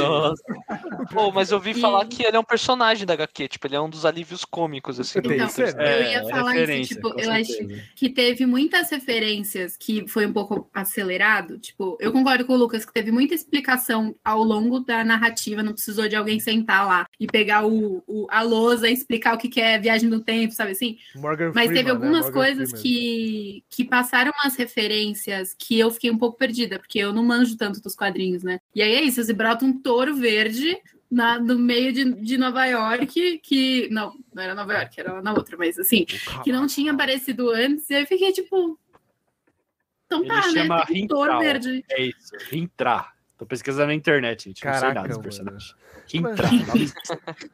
[1.12, 3.76] Pô, mas eu ouvi E- falar que ele é um personagem da HQ, tipo, ele
[3.76, 5.18] é um dos alívios cômicos, assim.
[5.18, 7.52] Então, é, eu É, ia falar isso, tipo, eu acho
[7.94, 11.58] que teve muitas referências que foi um pouco acelerado.
[11.58, 15.72] Tipo, eu concordo com o Lucas que teve muita explicação ao longo da narrativa, não
[15.72, 19.48] precisou de alguém sentar lá e pegar o, o- a lousa e explicar o que,
[19.48, 20.96] que é viagem no tempo, sabe assim?
[21.14, 21.90] Morgan Mas teve Freeman, né?
[21.90, 22.82] algumas Morgan coisas Freeman.
[22.82, 23.33] que,
[23.68, 27.80] que passaram umas referências que eu fiquei um pouco perdida, porque eu não manjo tanto
[27.80, 28.60] dos quadrinhos, né?
[28.74, 30.76] E aí é isso, você brota um touro verde
[31.10, 33.88] na, no meio de, de Nova York, que.
[33.90, 36.04] Não, não era Nova York, era lá na outra, mas assim,
[36.42, 38.78] que não tinha aparecido antes, e aí eu fiquei tipo.
[40.06, 40.52] Então Ele tá, né?
[40.52, 41.84] chama Tem um touro verde.
[41.90, 43.14] É isso, Rintrar.
[43.38, 44.64] Tô pesquisando na internet, gente.
[44.64, 45.68] não sei Caraca, nada desse personagem.
[45.68, 45.83] Rintrar.
[46.20, 46.92] Nome,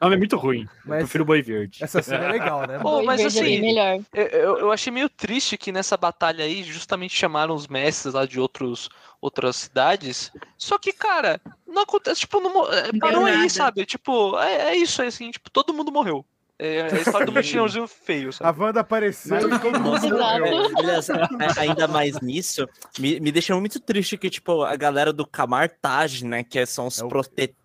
[0.01, 0.67] nome é muito ruim.
[0.85, 1.83] Mas- Eu prefiro boi verde.
[1.83, 2.77] Essa cena é legal, né?
[2.79, 3.99] Pô, Boi mas é assim, melhor.
[4.13, 8.39] Eu, eu, achei meio triste que nessa batalha aí justamente chamaram os mestres lá de
[8.39, 8.89] outros,
[9.21, 10.31] outras cidades.
[10.57, 13.49] Só que, cara, não acontece, tipo, não, é, Não parou aí, nada.
[13.49, 13.85] sabe?
[13.85, 16.25] Tipo, é, é isso, é assim, tipo, todo mundo morreu.
[16.59, 18.61] É a história do mochilãozinho feio, A sabe?
[18.61, 22.67] Wanda apareceu e todo mundo é, a- ainda mais nisso,
[22.99, 26.99] me, me deixa muito triste que, tipo, a galera do Camartage, né, que são os
[26.99, 27.60] É o- protetores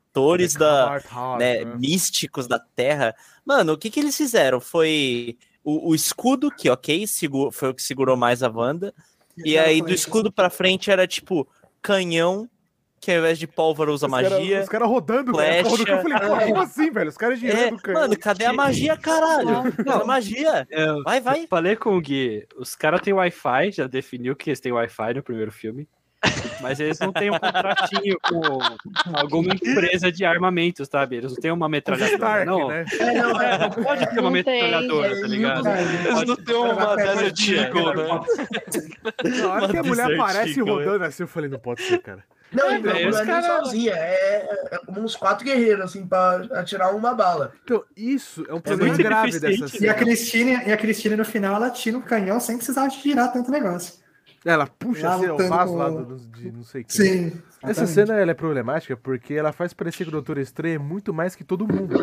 [0.55, 1.75] da, Mark Howard, né, né?
[1.79, 3.15] místicos da Terra.
[3.45, 4.61] Mano, o que que eles fizeram?
[4.61, 8.95] Foi o, o escudo, que ok, segu- foi o que segurou mais a Wanda,
[9.37, 11.47] e aí do escudo pra frente era, tipo,
[11.83, 12.49] canhão,
[13.01, 14.63] que ao invés de pólvora usa Os cara- magia.
[14.63, 15.67] Os caras rodando, velho.
[15.69, 15.93] flecha.
[15.93, 17.09] Eu falei, pô, como assim, velho?
[17.11, 18.01] Os caras É, girando o canhão.
[18.01, 19.73] mano, cadê a magia, caralho?
[19.77, 20.67] Cadê a magia?
[20.71, 21.47] Eu Vai, vai.
[21.47, 25.23] falei com o Gui, os caras têm Wi-Fi, já definiu que eles têm Wi-Fi no
[25.23, 25.87] primeiro filme.
[26.61, 28.59] Mas eles não têm um contratinho com
[29.17, 31.17] alguma empresa de armamentos, sabe?
[31.17, 32.15] Eles não têm uma metralhadora.
[32.17, 32.85] Stark, não, né?
[32.99, 33.59] É, não, é.
[33.59, 34.63] não pode ter uma Não tem.
[34.63, 35.69] metralhadora, tá ligado?
[35.69, 38.21] Eles não têm uma Desert Eagle, né?
[39.41, 42.25] Na hora que a mulher aparece Eagle, rodando assim, eu falei, não pode ser, cara.
[42.53, 43.93] Não, É, não, é cara- sozinha.
[43.93, 47.53] É, é como uns quatro guerreiros, assim, pra atirar uma bala.
[47.65, 49.95] Então, isso é um problema muito grave dessa E a.
[49.95, 53.95] Cristina, e a Cristina no final, ela tira um canhão sem precisar girar tanto negócio.
[54.47, 56.93] Ela puxa Lá assim, o lutando vaso com- lá do, de não sei o que.
[56.93, 57.33] Sim.
[57.65, 61.13] Essa cena ela é problemática porque ela faz parecer que o Doutor Estranho é muito
[61.13, 61.97] mais que todo mundo.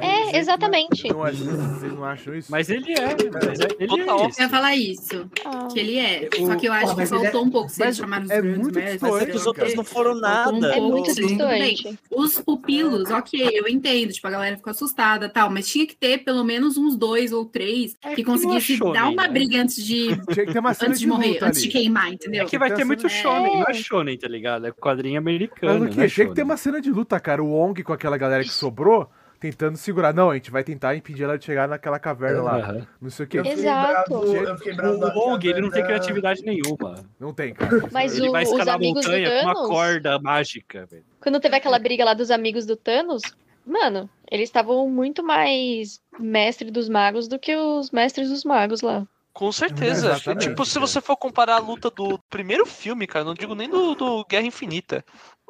[0.00, 1.08] É, exatamente.
[1.08, 2.50] Não acho- vocês não acham isso?
[2.50, 3.16] mas ele é.
[3.32, 4.20] Mas é- ele Total.
[4.20, 5.68] é Eu ia falar isso, Ah.
[5.72, 6.28] que ele é.
[6.40, 8.58] O- Só que eu acho que ele faltou um pouco eles chamaram os é grandes
[8.60, 9.00] muito mestres.
[9.00, 10.66] distante, é que os outros não foram um nada.
[10.74, 11.98] É muito distante.
[12.10, 14.12] Os pupilos, ok, eu entendo.
[14.12, 17.32] Tipo, a galera ficou assustada e tal, mas tinha que ter pelo menos uns dois
[17.32, 19.28] ou três É que que não conseguisse achou, dar uma né?
[19.28, 22.12] briga antes de, Tinha que ter uma cena antes de, de morrer, antes de queimar,
[22.12, 22.42] entendeu?
[22.44, 23.08] É que vai ter muito É.
[23.08, 24.66] shonen, não é shonen, tá ligado?
[24.66, 25.72] É quadrinho americano.
[25.72, 26.14] Mas o não é quê?
[26.14, 27.42] Tinha que ter uma cena de luta, cara.
[27.42, 29.08] O Wong com aquela galera que sobrou,
[29.40, 30.12] tentando segurar.
[30.12, 32.86] Não, a gente vai tentar impedir ela de chegar naquela caverna lá.
[33.00, 34.20] Não sei o fiquei Exato.
[34.20, 36.96] bravo, bravo O Wong, ele não tem da- criatividade nenhuma.
[37.18, 37.70] Não tem, cara.
[37.92, 40.86] Mas Ele o- vai os escalar a amigos do montanha com uma Thanos- corda mágica,
[40.86, 41.04] velho.
[41.20, 43.22] Quando teve aquela briga lá dos amigos do Thanos,
[43.66, 49.06] mano, eles estavam muito mais mestre dos magos do que os mestres dos magos lá.
[49.32, 50.08] Com certeza.
[50.14, 53.68] Exatamente, tipo, se você for comparar a luta do primeiro filme, cara, não digo nem
[53.70, 55.04] do, do Guerra Infinita.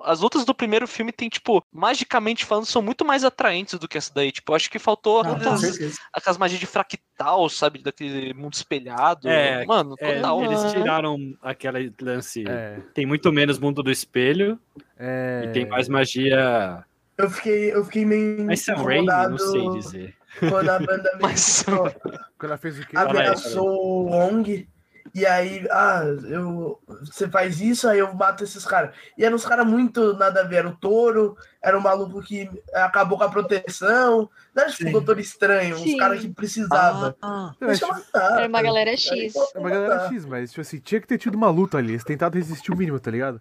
[0.04, 3.98] As lutas do primeiro filme tem, tipo, magicamente falando, são muito mais atraentes do que
[3.98, 4.30] essa daí.
[4.32, 7.82] Tipo, eu acho que faltou com aquelas, aquelas magias de fractal, sabe?
[7.82, 9.28] Daquele mundo espelhado.
[9.28, 10.44] É, Mano, É, total.
[10.44, 12.44] Eles tiraram aquela lance.
[12.48, 14.58] É, Tem muito menos mundo do espelho
[14.98, 15.42] é...
[15.46, 16.84] e tem mais magia.
[17.16, 20.16] Eu fiquei, eu fiquei meio Mas Sam Raimi, incomodado não sei dizer.
[20.38, 22.96] quando a banda meio Mas- Quando ela fez o quê?
[22.96, 24.68] Ameaçou o Wong.
[25.14, 28.94] E aí, ah, eu, você faz isso, aí eu mato esses caras.
[29.16, 30.56] E eram uns caras muito nada a ver.
[30.56, 34.28] Era o touro, era um maluco que acabou com a proteção.
[34.54, 35.96] Não era tipo um doutor estranho, uns Sim.
[35.96, 37.14] caras que precisavam.
[37.22, 39.34] Ah, Não, Deixa eu tipo, matar, Era uma galera X.
[39.54, 41.92] é uma galera X, mas tipo assim, tinha que ter tido uma luta ali.
[41.92, 43.40] Eles tentaram resistir o mínimo, tá ligado?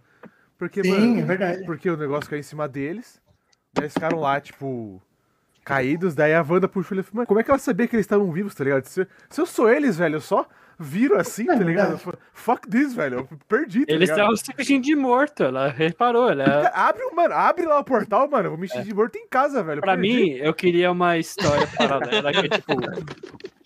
[0.58, 1.66] Porque, Sim, mano, é verdade.
[1.66, 3.22] porque o negócio caiu em cima deles.
[3.74, 5.00] Daí eles ficaram lá, tipo,
[5.64, 6.16] caídos.
[6.16, 8.06] Daí a Wanda puxou ele e falou, mano, como é que ela sabia que eles
[8.06, 8.86] estavam vivos, tá ligado?
[8.86, 10.48] Se, se eu sou eles, velho, eu só
[10.80, 12.00] viro assim, tá É ligado?
[12.34, 13.20] Fuck this, velho.
[13.20, 14.18] Eu perdi, tá Eles ligado?
[14.18, 16.30] estavam se fingindo de morto, ela reparou.
[16.30, 16.46] Ela...
[16.46, 18.46] Cara, Abre, o- mano, abre lá o portal, mano.
[18.46, 19.82] Eu vou me encher de morto em casa, velho.
[19.82, 20.14] Pra perdi.
[20.14, 22.74] mim, eu queria uma história paralela que é tipo.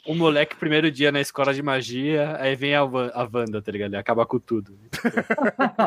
[0.07, 3.91] Um moleque primeiro dia na escola de magia, aí vem a, a Wanda, tá ligado?
[3.91, 4.75] Ele acaba com tudo.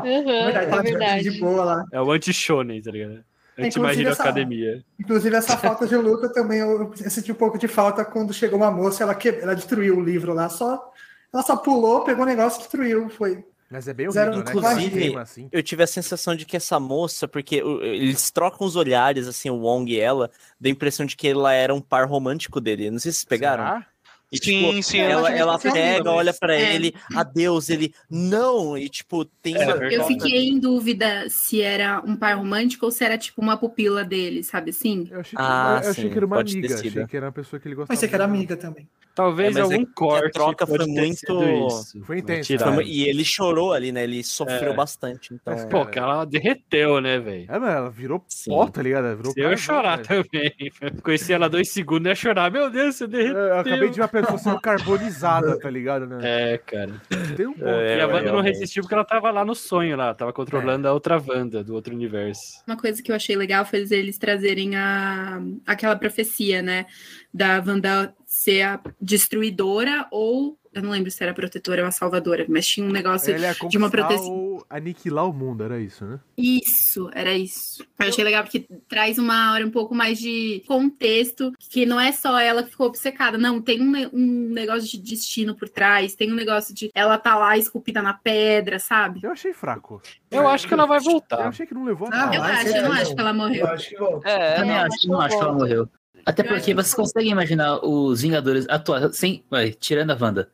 [0.03, 1.31] Verdade, é verdade.
[1.31, 1.85] de boa lá.
[1.93, 3.25] É o anti-shonen, tá ligado?
[3.59, 4.83] Anti-magia academia.
[4.99, 8.59] Inclusive, essa falta de luta também eu, eu senti um pouco de falta quando chegou
[8.59, 10.93] uma moça, ela, que, ela destruiu o livro lá, só.
[11.35, 13.11] Ela só pulou, pegou o negócio e destruiu.
[13.11, 13.45] Foi.
[13.71, 14.71] Mas é bem Zero- horrível, né?
[14.73, 15.49] inclusive- assim.
[15.51, 19.57] Eu tive a sensação de que essa moça, porque eles trocam os olhares, assim, o
[19.57, 22.89] Wong e ela, dá a impressão de que ela era um par romântico dele.
[22.91, 23.65] Não sei se vocês pegaram.
[23.65, 23.87] Será?
[24.35, 26.75] E, Sim, tipo, sim, eu ela, ela é pega, olha pra É.
[26.75, 29.77] ele, adeus, ele, não, e tipo, tem É uma...
[29.77, 29.95] verdade.
[29.95, 34.05] Eu fiquei em dúvida se era um par romântico ou se era tipo uma pupila
[34.05, 35.09] dele, sabe assim?
[35.11, 36.75] Eu achei que, Ah, eu achei sim, que era uma amiga.
[36.75, 37.95] Achei que era uma pessoa que ele gostava.
[37.95, 38.89] Pensei que era amiga também.
[39.15, 39.93] Talvez É, mas é algum que
[40.27, 42.01] a troca corte foi muito- isso.
[42.05, 42.65] Foi intenso, Tirar.
[42.71, 42.83] cara.
[42.83, 44.03] E ele chorou ali, né?
[44.03, 44.75] Ele sofreu É.
[44.75, 45.55] bastante, então...
[45.55, 47.47] Mas, Pô, que ela derreteu, né, velho?
[47.49, 48.51] É, ela virou Sim.
[48.51, 49.17] pó, tá ligado?
[49.17, 50.25] Virou Se eu ia chorar velho.
[50.25, 50.53] também.
[51.05, 52.51] Conheci ela dois segundos, eu ia chorar.
[52.51, 53.39] Meu Deus, você derreteu.
[53.39, 56.07] É, Eu acabei de ver a pessoa sendo carbonizada, tá ligado?
[56.07, 56.19] Né?
[56.53, 56.93] É, cara.
[57.37, 57.67] Tem um ponto.
[57.67, 60.35] É, e a Wanda não resistiu porque ela tava lá no sonho lá, tava É.
[60.35, 62.63] controlando a outra Wanda do outro universo.
[62.67, 66.87] Uma coisa que eu achei legal foi eles trazerem a, aquela profecia, né?
[67.33, 70.59] Da Wanda ser a destruidora ou.
[70.75, 73.79] Eu não lembro se era protetora ou a salvadora, mas tinha um negócio ia de
[73.79, 74.29] uma proteção.
[74.29, 76.19] ou aniquilar o mundo, era isso, né?
[76.37, 77.85] Isso, era isso.
[77.99, 82.11] Eu achei legal porque traz uma hora um pouco mais de contexto, que não é
[82.13, 86.33] só ela que ficou obcecada, não, tem um, um negócio de destino por trás, tem
[86.33, 89.21] um negócio de ela tá lá esculpida na pedra, sabe?
[89.23, 90.03] Eu achei fraco.
[90.31, 91.47] Eu acho que ela vai Eu voltar.
[91.49, 92.37] achei que não levou a Ah, nada.
[92.37, 92.93] Eu acho, eu não não.
[93.01, 93.67] acho que ela Eu morreu.
[93.69, 94.29] acho que volta.
[94.29, 95.89] É, Também É, acho, acho não que acho que ela morreu.
[96.27, 100.49] Até Eu porque vocês conseguem imaginar os Vingadores atuais, sem, vai, tirando a Wanda,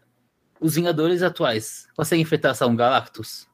[0.60, 3.48] os Vingadores atuais conseguem enfrentar só um Galactus?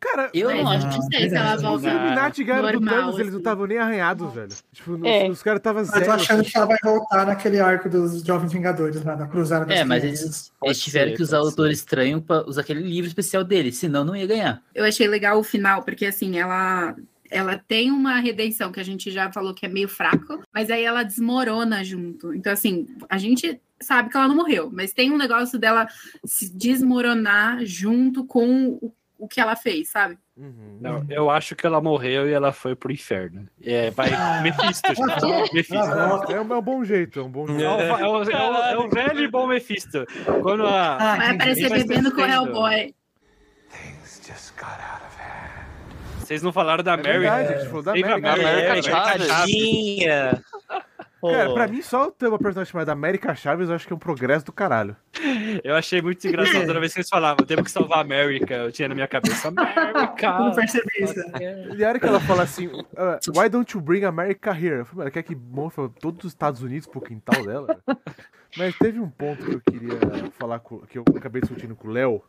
[0.00, 0.84] Cara, Eu não acho.
[0.86, 1.88] não sei se ela os volta.
[1.88, 3.38] Illuminati ganharam do Thanos, eles não assim.
[3.38, 4.48] estavam nem arranhados, velho.
[4.72, 5.28] Tipo, os, É.
[5.30, 6.06] os caras estavam Mas eu zero.
[6.06, 9.78] tô achando que ela vai voltar naquele arco dos Jovens Vingadores, lá na Cruzada das
[9.78, 11.70] É, mas eles, eles tiveram ser, que usar o Doutor.
[11.70, 14.60] Estranho pra usar aquele livro especial dele, senão não ia ganhar.
[14.74, 16.96] Eu achei legal o final, porque assim, ela
[17.32, 20.84] ela tem uma redenção que a gente já falou que é meio fraco, mas aí
[20.84, 22.34] ela desmorona junto.
[22.34, 25.88] Então, assim, a gente sabe que ela não morreu, mas tem um negócio dela
[26.24, 30.16] se desmoronar junto com o, o que ela fez, sabe?
[30.36, 30.78] Uhum.
[30.80, 33.46] Não, eu acho que ela morreu e ela foi pro inferno.
[33.62, 34.10] É, vai
[34.42, 35.52] Mephisto, gente.
[35.52, 35.76] Mephisto.
[35.76, 37.62] Ah, É, um, é um bom jeito, é um bom jeito.
[37.62, 40.06] É o, é o- é o- é o velho e bom Mephisto.
[40.42, 40.96] Quando a.
[40.96, 42.24] Ah, Vai aparecer bebendo com o.
[42.24, 42.94] Hellboy.
[46.22, 47.18] Vocês não falaram da É Mary?
[47.18, 48.26] verdade, a gente falou da Teve Mary.
[48.26, 49.26] América É, Chaves.
[49.28, 50.42] tadinha.
[51.22, 53.98] Cara, pra mim, só ter uma personagem chamada América Chaves, eu acho que é um
[53.98, 54.96] progresso do caralho.
[55.62, 58.54] Eu achei muito engraçado toda vez que eles falavam, temos que salvar a América.
[58.54, 60.50] Eu tinha na minha cabeça, Eu não América!
[60.56, 61.14] percebi isso.
[61.76, 64.78] E a hora que ela fala assim, "Ah, why don't you bring America here?
[64.80, 67.78] Eu falei, ela quer que mostre todos os Estados Unidos pro quintal dela?
[68.56, 70.00] Mas teve um ponto que eu queria
[70.40, 72.20] falar, com, que eu acabei discutindo com o Léo,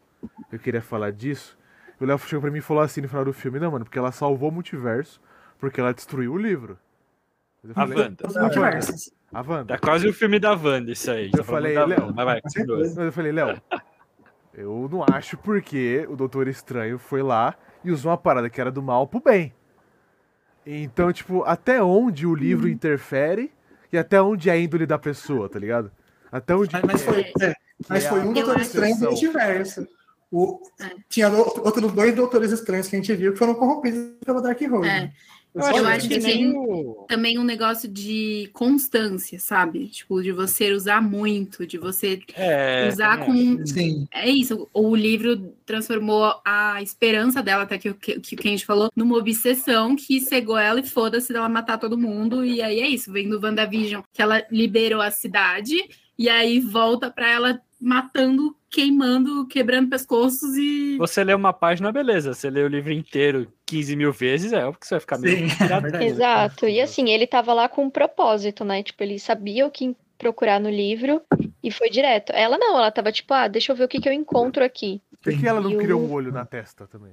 [0.51, 1.58] eu queria falar disso.
[1.99, 3.99] O Léo chegou pra mim e falou assim no final do filme, não, mano, porque
[3.99, 5.21] ela salvou o multiverso,
[5.60, 6.77] porque ela destruiu o livro.
[7.75, 8.27] A Wanda.
[8.27, 9.12] Os multiversos.
[9.34, 9.65] A Wanda.
[9.73, 11.27] Tá quase o filme da Wanda, isso aí.
[11.27, 12.41] Eu Tá falei, Léo, Wanda, Mas vai.
[12.43, 13.62] Mas eu falei, Léo,
[14.53, 18.71] eu não acho porque o Doutor Estranho foi lá e usou uma parada que era
[18.71, 19.53] do mal pro bem.
[20.65, 23.51] Então, tipo, até onde o livro interfere
[23.91, 25.91] e até onde é a índole da pessoa, tá ligado?
[26.32, 26.73] Até onde.
[26.73, 27.53] Mas, mas foi, é,
[27.88, 29.88] mas é foi a um Doutor Estranho do multiverso.
[30.35, 30.89] O, É.
[31.07, 34.87] Tinha outros dois Doutores Estranhos que a gente viu que foram corrompidos pelo Dark Road.
[34.87, 35.11] É.
[35.55, 39.87] Eu Eu acho que nem tem- o- Também um negócio de constância, sabe?
[39.87, 44.07] Tipo, de você usar muito, de você É, usar com Sim.
[44.11, 48.65] É isso, o livro transformou a esperança dela, até que o que, que o Kenji
[48.65, 52.43] falou, numa obsessão que cegou ela e foda-se dela matar todo mundo.
[52.43, 55.75] E aí é isso, vem do WandaVision que ela liberou a cidade,
[56.17, 60.97] e aí volta pra ela matando, queimando, quebrando pescoços e.
[60.97, 62.33] Você lê uma página, beleza.
[62.33, 65.47] Você lê o livro inteiro 15 mil vezes, é óbvio que você vai ficar meio.
[65.49, 65.55] Sim,
[65.99, 66.05] é.
[66.05, 66.67] Exato.
[66.67, 68.81] E assim, ele tava lá com um propósito, né?
[68.81, 71.21] Tipo, ele sabia o que procurar no livro
[71.62, 72.31] e foi direto.
[72.33, 75.01] Ela não, ela tava tipo, ah, deixa eu ver o que, que eu encontro aqui.
[75.21, 77.12] Por que ela não E o- criou um olho na testa também?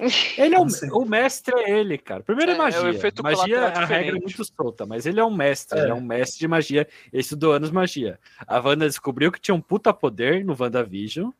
[0.38, 0.66] Ele é o,
[0.98, 2.22] o mestre é ele, cara.
[2.22, 2.88] Primeiro é, É, é o magia.
[2.90, 5.82] efeito magia, colateral a regra é muito solta, mas ele é um mestre, É.
[5.82, 6.88] ele é um mestre de magia.
[7.12, 8.18] Ele estudou anos magia.
[8.46, 11.30] A Wanda descobriu que tinha um puta poder no WandaVision,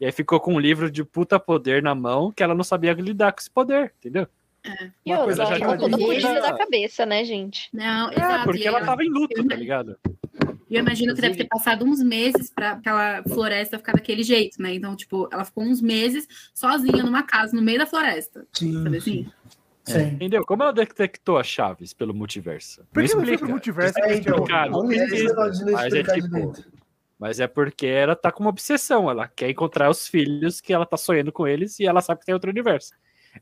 [0.00, 2.92] e aí ficou com um livro de puta poder na mão que ela não sabia
[2.92, 4.26] lidar com esse poder, entendeu?
[5.04, 7.68] E Uma coisa outra, já ela que toda eu fodida já- da cabeça, né, gente?
[7.72, 8.44] Não, É, exato.
[8.44, 9.96] porque e ela tava em luto, eu- tá ligado?
[10.68, 14.60] E eu imagino que deve ter passado uns meses pra aquela floresta ficar daquele jeito,
[14.60, 14.74] né?
[14.74, 18.44] Então, tipo, ela ficou uns meses sozinha numa casa, no meio da floresta.
[18.52, 19.26] Sim, Sabe sim.
[19.28, 19.32] assim?
[19.84, 20.06] Sim.
[20.14, 20.44] Entendeu?
[20.44, 22.84] Como ela detectou as chaves pelo multiverso?
[22.92, 23.98] Por que ela foi multiverso?
[24.00, 26.54] É, então, não É mas é tipo-.
[27.18, 29.08] Mas é porque ela tá com uma obsessão.
[29.08, 32.26] Ela quer encontrar os filhos que ela tá sonhando com eles e ela sabe que
[32.26, 32.90] tem outro universo.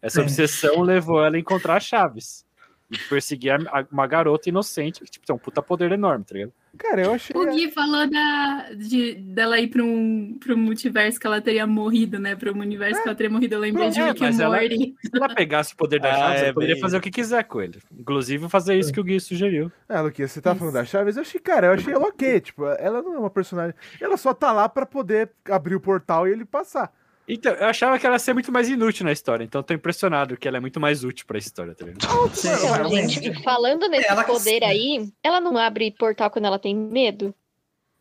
[0.02, 0.22] Essa É.
[0.22, 2.44] obsessão levou ela a encontrar as chaves.
[2.90, 6.34] E perseguir a- a- uma garota inocente que tipo, tem um puta poder enorme, tá
[6.34, 6.52] ligado?
[6.76, 7.34] Cara, eu achei.
[7.34, 11.66] O Gui falou da, de, dela ir pra um, pra um multiverso que ela teria
[11.66, 12.34] morrido, né?
[12.36, 13.54] Pra um universo que ela teria morrido.
[13.54, 14.94] Eu lembrei de É, Rick and Morty.
[15.00, 17.10] Se ela pegasse o poder da Ah, chaves, é ela poderia bem fazer o que
[17.10, 17.78] quiser com ele.
[17.96, 19.70] Inclusive fazer isso que o Gui sugeriu.
[19.88, 21.16] Ah, Luquinha, você tá falando da Chaves?
[21.16, 22.40] Eu achei, cara, eu achei ela ok.
[22.40, 23.74] Tipo, ela não é uma personagem.
[24.00, 26.92] Ela só tá lá pra poder abrir o portal e ele passar.
[27.26, 29.72] Então, eu achava que ela ia ser muito mais inútil na história, então eu tô
[29.72, 32.04] impressionado que ela é muito mais útil pra história, tá ligado?
[32.04, 36.74] Então, gente, falando nesse Ela que- poder aí, ela não abre portal quando ela tem
[36.76, 37.34] medo?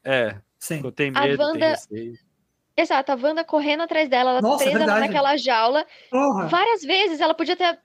[0.04, 0.82] É, Sim.
[0.84, 2.14] eu tenho A medo, tenho Wanda- receio.
[2.76, 5.00] Exato, a Wanda correndo atrás dela, ela Nossa, presa verdade.
[5.02, 5.86] naquela jaula.
[6.10, 6.48] Porra.
[6.48, 7.80] Várias vezes ela podia ter,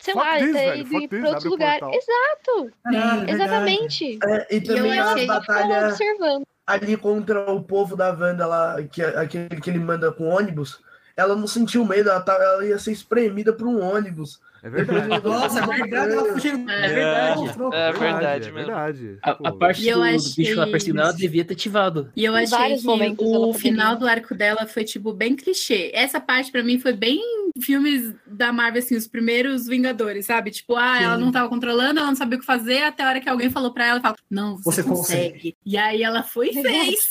[0.00, 1.76] sei Fuck lá, this, fuck pra outro lugar.
[1.82, 3.32] Exato, Caralho, verdade.
[3.32, 4.18] exatamente.
[4.24, 6.46] É, e E eu também a achei- batalha observando.
[6.66, 10.80] Ali contra o povo da Wanda lá, que, é aquele que ele manda com ônibus,
[11.16, 14.40] ela não sentiu medo, ela, tá, ela ia ser espremida por um ônibus.
[14.62, 15.24] É verdade.
[15.24, 16.54] Nossa, é verdade, ela fugiu.
[16.68, 17.42] É verdade.
[17.72, 19.18] É verdade é verdade.
[19.22, 20.00] A, a parte do,
[20.36, 21.18] bicho lá perseguindo ela isso.
[21.18, 22.12] devia ter ativado.
[22.14, 25.90] E eu achei vários que ela o final do arco dela foi, tipo, bem clichê.
[25.92, 27.20] Essa parte, pra mim, foi bem
[27.60, 30.50] filmes da Marvel, assim, os primeiros Vingadores, sabe?
[30.50, 31.24] Tipo, ah, ela Sim.
[31.24, 33.72] não tava controlando, ela não sabia o que fazer, até a hora que alguém falou
[33.72, 35.28] pra ela, fala, não, você, Você consegue.
[35.32, 35.56] consegue.
[35.66, 37.10] E aí ela foi e fez.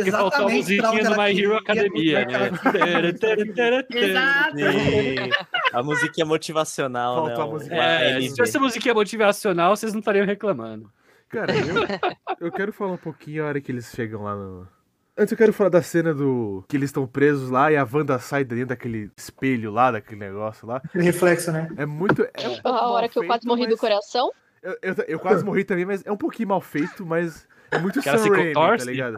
[0.00, 2.50] É que faltou a musiquinha do My Hero Academia, né?
[5.72, 7.42] A musiquinha motivacional, Faltou né?
[7.42, 7.74] a música.
[7.74, 10.90] É, se tivesse musiquinha motivacional, vocês não estariam reclamando.
[11.28, 14.68] Cara, eu, eu quero falar um pouquinho a hora que eles chegam lá no.
[15.16, 16.64] Antes eu quero falar da cena do.
[16.68, 20.66] que eles estão presos lá e a Wanda sai dentro daquele espelho lá, daquele negócio
[20.66, 20.76] lá.
[20.84, 21.68] Aquele reflexo, né?
[21.76, 22.22] É muito.
[22.34, 24.30] É um pouco A hora que eu quase morri do mas- coração.
[24.62, 28.00] Eu, eu, eu quase morri também, mas é um pouquinho mal feito, mas é muito
[28.00, 29.16] Que ela Sam se Raimi, tá ligado?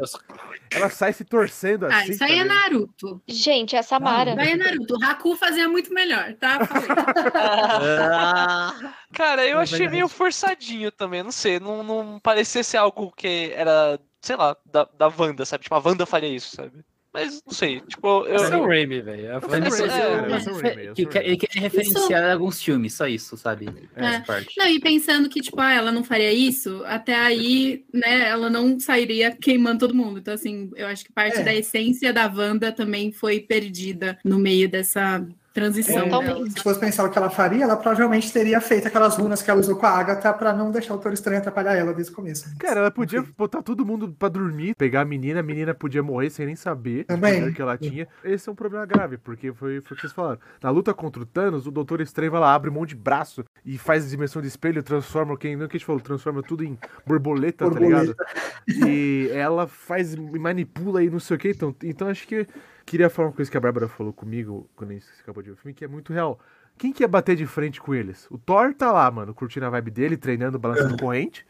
[0.73, 2.13] Ela sai se torcendo Ah, assim.
[2.13, 2.73] isso aí é tá ligado?
[2.73, 3.23] Naruto.
[3.29, 4.31] Gente, é a Samara.
[4.33, 4.95] Isso aí é Naruto.
[4.97, 6.59] O Haku fazia muito melhor, tá?
[7.35, 13.13] Ah, Cara, eu É achei meio forçadinho também, não sei, não, não parecia ser algo
[13.17, 15.63] que era, sei lá, da, da Wanda, sabe?
[15.65, 16.85] Tipo, a Wanda faria isso, sabe?
[17.15, 18.45] Mas não sei, tipo, eu.
[18.45, 19.27] É o Raimi, velho.
[19.27, 21.19] É, é é é Que.
[21.19, 23.69] Ele quer referenciar alguns filmes, só isso, sabe?
[23.95, 24.53] Essa parte.
[24.59, 28.81] Não, e pensando que, tipo, ah, ela não faria isso, até aí, né, ela não
[28.81, 30.19] sairia queimando todo mundo.
[30.19, 31.45] Então, assim, eu acho que parte É.
[31.45, 35.25] da essência da Wanda também foi perdida no meio dessa
[35.55, 36.51] transição dela.
[36.51, 39.61] Se fosse pensar o que ela faria, ela provavelmente teria feito aquelas runas que ela
[39.61, 42.53] usou com a Agatha pra não deixar o Doutor Estranho atrapalhar ela desde o começo.
[42.59, 46.29] Cara, ela podia botar todo mundo pra dormir, pegar a menina, a menina podia morrer
[46.31, 47.53] sem nem saber o Também.
[47.53, 48.09] que ela tinha.
[48.25, 50.41] Esse é um problema grave, porque foi, foi o que vocês falaram.
[50.61, 53.45] Na luta contra o Thanos, o Doutor Estranho vai lá, abre um monte de braço
[53.65, 56.77] e faz dimensão de espelho, transforma, quem não que a gente falou, transforma tudo em
[57.07, 58.17] borboleta, tá ligado?
[58.67, 61.51] E ela faz, manipula e não sei o que.
[61.51, 62.47] Então, então acho que
[62.87, 65.55] queria falar uma coisa que a Bárbara falou comigo quando a gente acabou de ver
[65.55, 66.39] o filme, que é muito real.
[66.77, 68.27] Quem que ia bater de frente com eles?
[68.31, 71.47] O Thor tá lá, mano, curtindo a vibe dele, treinando, balançando corrente.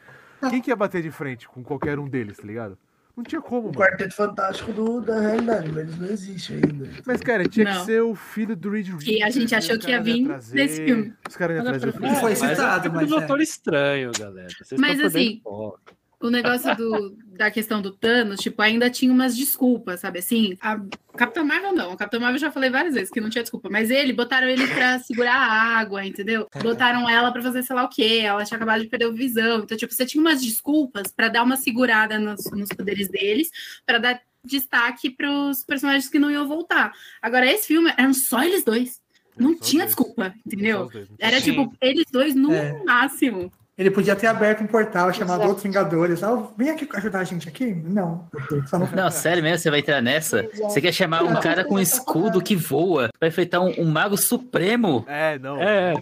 [0.50, 2.76] Quem que ia bater de frente com qualquer um deles, tá ligado?
[3.16, 3.74] Não tinha como, O mano.
[3.78, 6.90] Quarteto Fantástico do, da realidade, mas eles não existem ainda.
[7.06, 7.84] Mas, cara, tinha que Não.
[7.84, 10.84] ser o filho do Reed Que a gente Richards, achou que ia vir trazer- nesse
[10.84, 11.14] filme.
[11.28, 12.14] Os caras iam é trazer o filho.
[12.16, 13.18] Foi é citado, filme mas do é.
[13.20, 14.48] Doutor Estranho, galera.
[14.60, 15.80] Vocês Mas, assim, foco.
[16.24, 20.20] O negócio do, da questão do Thanos, tipo, ainda tinha umas desculpas, sabe?
[20.20, 20.80] Assim, a
[21.16, 21.92] Capitã Marvel não.
[21.92, 23.68] A Capitã Marvel eu já falei várias vezes que não tinha desculpa.
[23.70, 26.48] Mas ele, botaram ele pra segurar a água, entendeu?
[26.62, 28.22] Botaram ela pra fazer sei lá o quê.
[28.24, 29.58] Ela tinha acabado de perder o visão.
[29.60, 33.50] Então, tipo, você tinha umas desculpas pra dar uma segurada nos, nos poderes deles,
[33.84, 36.92] pra dar destaque pros personagens que não iam voltar.
[37.20, 38.98] Agora, esse filme eram só eles dois.
[39.36, 39.94] Não tinha dois.
[39.94, 40.88] desculpa, entendeu?
[40.88, 42.82] dois, não tinha Era tipo, eles dois no É.
[42.84, 43.52] máximo.
[43.76, 45.48] Ele podia ter aberto um portal chamado Exato.
[45.48, 46.22] Outros Vingadores.
[46.22, 47.74] Ah, vem aqui ajudar a gente aqui?
[47.74, 48.28] Não.
[48.66, 50.44] Só não Não, sério mesmo, você vai entrar nessa?
[50.44, 50.70] Exato.
[50.70, 54.16] Você quer chamar um cara com um escudo que voa pra enfrentar um, um mago
[54.16, 55.60] supremo É, não.
[55.60, 55.94] É,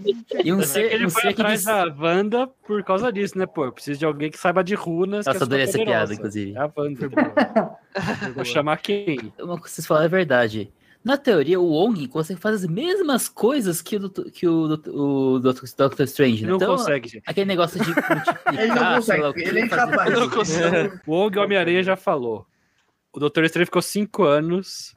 [0.44, 1.64] e um é ser, que ele um foi ser que atrás diz...
[1.64, 3.64] da Wanda por causa disso, né, pô?
[3.64, 5.24] Eu preciso de alguém que saiba de runas.
[5.24, 6.54] Nossa, que é adorei essa piada, inclusive.
[6.54, 6.98] É a Wanda.
[6.98, 7.78] Foi boa.
[8.18, 9.32] Foi Vou chamar quem?
[9.38, 10.70] Uma coisa que vocês falaram é verdade.
[11.04, 15.38] Na teoria, o Wong consegue fazer as mesmas coisas que o, que o, doutor- o
[15.40, 16.34] Doctor, Strange.
[16.36, 16.48] Ele né?
[16.50, 17.22] não Então, consegue, gente.
[17.26, 20.12] aquele negócio de multiplicar, Ele não sei lá o consegue, quê, ele é incapaz.
[20.14, 21.00] Não consigo.
[21.06, 22.46] O Wong Homem-Aranha já falou.
[23.12, 24.94] O Doutor Estranho ficou cinco anos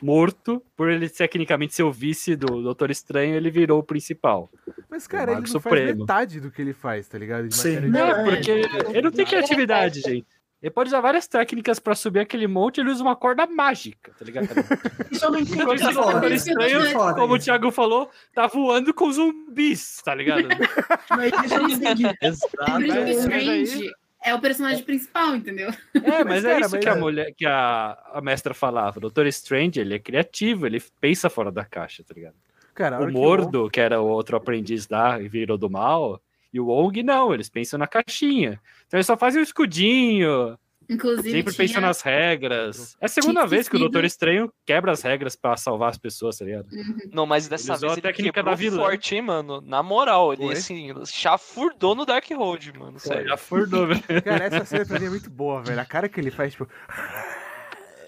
[0.00, 4.48] morto por ele tecnicamente ser o vice do Doutor Estranho, ele virou o principal.
[4.88, 6.00] Mas, cara, ele não faz Supremo.
[6.02, 7.48] metade do que ele faz, tá ligado?
[7.48, 7.80] De Sim.
[7.80, 8.50] Não, porque
[8.90, 10.26] ele não tem criatividade, gente.
[10.60, 14.24] Ele pode usar várias técnicas pra subir aquele monte, ele usa uma corda mágica, tá
[14.24, 14.48] ligado?
[15.10, 15.60] Isso eu não entendi.
[15.60, 16.34] É o Doutor foda.
[16.34, 17.38] Estranho, Isso é foda, como o.
[17.38, 20.48] Thiago falou, tá voando com zumbis, tá ligado?
[21.10, 22.04] Mas isso eu não entendi.
[22.20, 22.82] Exato.
[23.10, 23.90] Strange
[24.24, 25.70] é o personagem principal, entendeu?
[25.94, 28.52] É, mas, Mas, é cara, isso mas que a é- mulher, que a, a mestra
[28.52, 28.98] falava.
[28.98, 32.34] O Doutor Strange, ele é criativo, ele pensa fora da caixa, tá ligado?
[32.74, 35.70] Cara, a O hora que Mordo, que era o outro aprendiz lá e virou do
[35.70, 36.20] mal,
[36.52, 38.60] e o Wong não, eles pensam na caixinha.
[38.86, 40.58] Então eles só fazem o escudinho,
[40.90, 41.66] Inclusive, sempre tinha...
[41.66, 42.96] pensam nas regras.
[42.98, 43.78] É a segunda tinha vez que o.
[43.78, 46.66] Doutor Estranho quebra as regras pra salvar as pessoas, tá ligado?
[47.12, 48.78] Não, mas dessa Ele vez ele técnica da vilã.
[48.78, 49.60] forte, hein, mano?
[49.60, 50.52] Na moral, ele Foi?
[50.54, 52.98] assim, chafurdou no Dark Road, mano.
[52.98, 53.28] Sério.
[53.28, 54.22] Já furdou, velho.
[54.24, 55.78] Cara, essa cena pra mim é muito boa, velho.
[55.78, 56.66] A cara que ele faz, tipo.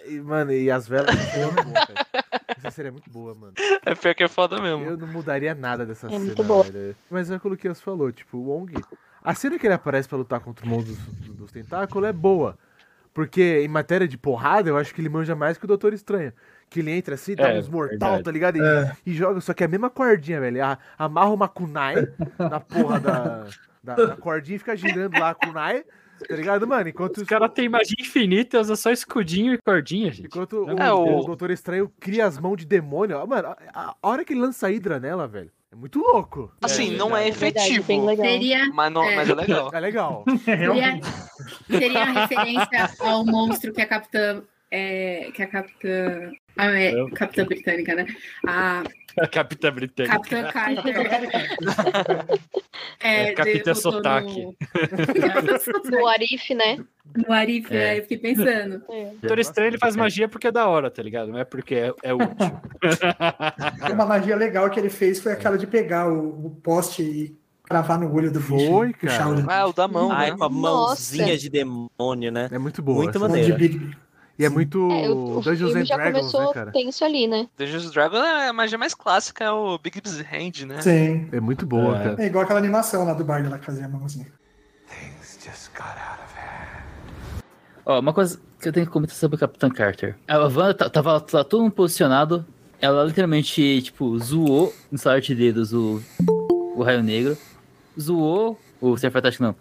[0.07, 1.15] E, mano, e as velas.
[2.81, 3.53] É cena é muito boa, mano.
[3.85, 4.85] É pior que é foda mesmo.
[4.85, 6.65] Eu não mudaria nada dessa É cena, muito boa.
[6.65, 6.97] velho.
[7.11, 8.75] Mas é aquilo que você falou, tipo, o Wong.
[9.23, 10.99] A cena que ele aparece pra lutar contra o mundo dos,
[11.37, 12.59] dos tentáculos é boa.
[13.13, 16.33] Porque em matéria de porrada, eu acho que ele manja mais que o Doutor Estranho.
[16.69, 18.23] Que ele entra assim, dá É, uns mortal, verdade.
[18.23, 18.57] tá ligado?
[18.57, 18.93] E, É.
[19.05, 20.65] e joga, só que é a mesma cordinha, velho.
[20.65, 21.97] A- Amarra uma kunai
[22.39, 23.47] na porra da,
[23.83, 25.85] da, da cordinha e fica girando lá a kunai,
[26.29, 26.89] tá ligado, mano?
[26.89, 30.27] Enquanto Os caras têm magia infinita e usa só escudinho e cordinha, gente.
[30.27, 33.19] Enquanto o, É, o- o Doutor Estranho cria as mãos de demônio.
[33.19, 36.53] ó, Mano, a, a hora que ele lança a Hydra nela, velho, é muito louco.
[36.63, 38.27] Assim, não é Verdade, efetivo, legal.
[38.27, 39.17] Seria, mas, não, É.
[39.17, 39.71] mas é legal.
[39.73, 40.25] É legal.
[40.45, 41.01] seria,
[41.69, 44.43] seria a referência ao monstro que a capitã.
[44.71, 46.31] É, que a capitã.
[46.57, 47.11] A é, Eu?
[47.11, 48.07] capitã britânica, né?
[48.47, 48.83] A
[49.19, 50.17] A Capitã Britânica.
[50.17, 50.95] Capitã Carter.
[53.01, 54.43] É, Capitã botou Sotaque.
[54.45, 54.55] No,
[55.99, 56.79] No Arif, né?
[57.27, 57.95] no Arif, É.
[57.95, 58.83] é, eu fiquei pensando.
[58.89, 59.13] É.
[59.15, 61.33] O Doutor Estranho ele faz magia porque é da hora, tá ligado?
[61.33, 62.61] Não é porque é, é útil.
[63.93, 67.99] Uma magia legal que ele fez foi aquela de pegar o, o poste e cravar
[67.99, 68.67] no olho do bicho.
[68.71, 69.29] Foi, cara.
[69.29, 70.37] o Ah, o da mão, Ai, né?
[70.37, 71.39] com a mãozinha Nossa.
[71.39, 72.49] de demônio, né?
[72.53, 73.03] É muito boa.
[73.03, 73.57] Muito maneiro.
[74.41, 76.73] E é muito É, o, o Dungeons filme and já Dragons, começou né, cara?
[76.73, 77.47] tenso ali, né?
[77.59, 80.81] Dungeons Dragon é a magia mais clássica, é o Big B's Hand, né?
[80.81, 81.29] Sim.
[81.31, 82.03] É muito boa, É.
[82.05, 82.23] cara.
[82.23, 84.27] É igual aquela animação lá do Bard lá que fazia a mãozinha.
[87.85, 90.17] Ó, uma coisa que eu tenho que comentar sobre o Capitão Carter.
[90.29, 92.45] A Wanda ta- tava, tava todo mundo posicionado.
[92.81, 96.01] Ela literalmente, tipo, zoou no salário de dedos o,
[96.77, 97.37] o Raio Negro.
[97.99, 99.55] Zoou o Ser Fantástico, não.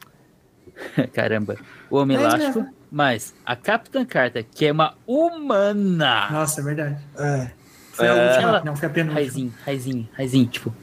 [1.13, 1.55] Caramba.
[1.89, 2.65] O Homem É Elástico.
[2.91, 6.27] Mas a Capitã Carter, que é uma humana.
[6.31, 6.97] Nossa, é verdade.
[7.17, 7.51] É.
[7.91, 8.27] Foi a É.
[8.29, 8.49] última.
[8.49, 9.19] Ela- Não, foi a penúltima.
[9.19, 10.47] Raizinho, raizinho, raizinho.
[10.47, 10.73] Tipo,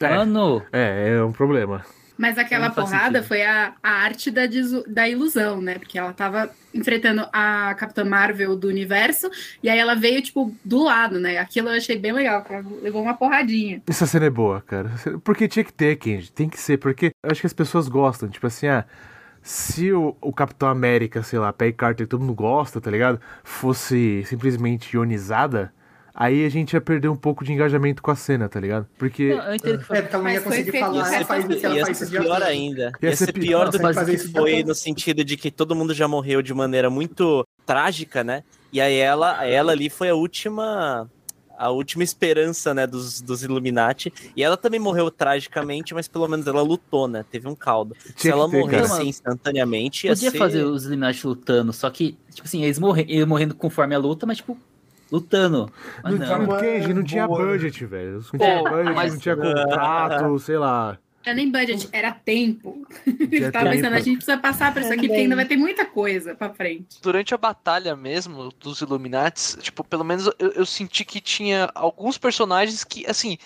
[0.00, 0.16] É.
[0.16, 1.82] mano, É, é um problema.
[2.18, 3.28] Mas aquela porrada sentido.
[3.28, 4.42] foi a, a arte da,
[4.86, 5.78] da ilusão, né?
[5.78, 9.30] Porque ela tava enfrentando a Capitã Marvel do universo,
[9.62, 11.36] e aí ela veio, tipo, do lado, né?
[11.36, 13.82] Aquilo eu achei bem legal, ela levou uma porradinha.
[13.86, 14.90] Essa cena é boa, cara.
[15.22, 16.32] Porque tinha que ter, Kenji.
[16.32, 18.30] Tem que ser, porque eu acho que as pessoas gostam.
[18.30, 18.86] Tipo assim, ah,
[19.48, 23.20] se o, o Capitão América, sei lá, Peggy Carter, todo mundo gosta, tá ligado?
[23.44, 25.72] Fosse simplesmente ionizada,
[26.12, 28.86] aí a gente ia perder um pouco de engajamento com a cena, tá ligado?
[28.98, 29.34] Porque.
[29.34, 30.02] Não, eu entendo que É, foi.
[30.02, 32.92] porque ela não ia conseguir falar, ela faz, ela faz isso pior ainda.
[33.00, 33.70] Ia Ia ser ser pior.
[33.70, 37.46] pior do que foi no sentido de que todo mundo já morreu de maneira muito
[37.64, 38.42] trágica, né?
[38.72, 41.08] E aí ela, ela ali foi a última
[41.58, 44.12] a última esperança, né, dos, dos Illuminati.
[44.36, 47.24] E ela também morreu tragicamente, mas pelo menos ela lutou, né?
[47.30, 47.94] Teve um caldo.
[47.98, 49.04] Se Tinha que ela morresse cara.
[49.04, 50.38] instantaneamente, ia Podia ser...
[50.38, 54.26] fazer os Illuminati lutando, só que, tipo assim, eles, morre, eles morrendo conforme a luta,
[54.26, 54.58] mas, tipo,
[55.10, 55.70] lutando.
[56.02, 56.58] Mas Não, não.
[56.58, 58.12] tinha, Não tinha budget, velho.
[58.32, 60.98] Não tinha budget, não tinha contrato, sei lá.
[61.26, 62.86] Era nem budget, era tempo.
[63.04, 65.84] Eu tava pensando, a gente precisa passar por isso aqui, porque ainda vai ter muita
[65.84, 67.00] coisa pra frente.
[67.02, 72.16] Durante a batalha mesmo dos Illuminates, tipo, pelo menos eu, eu senti que tinha alguns
[72.16, 73.38] personagens que, assim,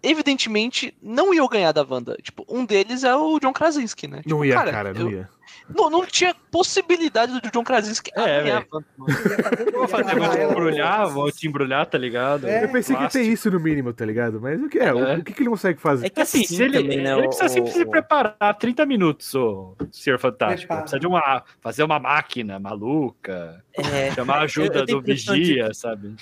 [0.00, 2.16] evidentemente não iam ganhar da Wanda.
[2.22, 4.18] Tipo, um deles é o John Krasinski, né?
[4.18, 5.28] Não Tipo, ia, cara, não eu- ia.
[5.68, 8.66] Não, não tinha possibilidade do John Krasinski É, ganhar.
[8.68, 12.46] Vou fazer, vou te embrulhar, vou te embrulhar, tá ligado?
[12.46, 12.64] É.
[12.64, 13.34] Eu pensei que ia ter Plástico.
[13.34, 14.40] isso no mínimo, tá ligado?
[14.40, 14.92] Mas o que é?
[14.92, 15.16] O, É.
[15.18, 16.06] o que, que ele consegue fazer?
[16.06, 17.12] É que Assim, assim, se ele, também, né?
[17.12, 20.60] ele o- precisa sempre se o- preparar 30 minutos, ô Senhor Fantástico.
[20.68, 20.80] Prepara.
[20.82, 21.42] Precisa de uma.
[21.60, 23.62] Fazer uma máquina maluca.
[23.76, 26.14] É, Chamar a ajuda Eu- eu do Vigia, sabe?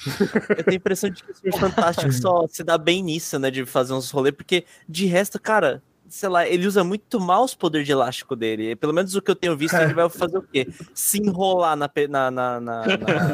[0.49, 3.51] Eu tenho a impressão de que o Senhor Fantástico só se dá bem nisso, né?
[3.51, 5.83] De fazer uns rolês, porque de resto, cara,
[6.15, 8.77] sei lá, ele usa muito mal os poderes de elástico dele.
[8.77, 10.69] Pelo menos o que eu tenho visto, ele vai fazer o quê?
[10.93, 12.83] Se enrolar na, na, na, na,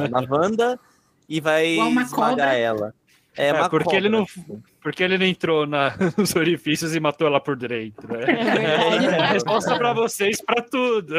[0.09, 0.79] na, Wanda
[1.29, 2.55] e vai esmagar cobra.
[2.55, 2.95] ela.
[3.37, 4.62] É, É, uma porque ele cobra, não- tipo.
[4.81, 8.07] Porque ele não entrou na- nos orifícios e matou ela por dentro.
[8.16, 8.24] Né?
[9.18, 11.16] É, resposta pra vocês pra tudo.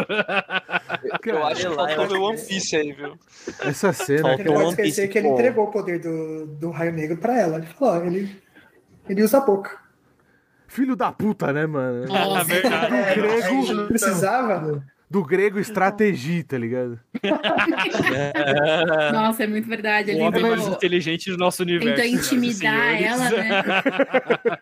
[1.26, 3.14] Eu acho que eu faltou acho ver o que- One Piece aí, viu?
[3.60, 4.34] Essa cena.
[4.34, 7.58] Ele não pode esquecer que ele entregou o poder do, do raio negro pra ela.
[7.58, 8.42] Ele falou, ele,
[9.08, 9.89] ele usa a boca.
[10.70, 12.06] Filho da puta, né, mano?
[12.08, 12.96] Na verdade.
[12.96, 14.84] É, grego, é isso, Precisava?
[15.10, 17.00] Do grego estratégia, tá ligado?
[19.12, 20.12] Nossa, é muito verdade.
[20.12, 21.96] O Ele homem mais inteligente do nosso universo.
[21.96, 23.50] tentou e intimidar ela, né?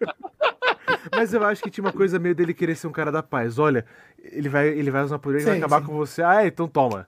[1.13, 3.59] Mas eu acho que tinha uma coisa meio dele querer ser um cara da paz.
[3.59, 3.85] Olha,
[4.23, 5.85] ele vai, ele vai usar poder e vai acabar sim.
[5.87, 6.23] com você.
[6.23, 7.05] Ah, então toma.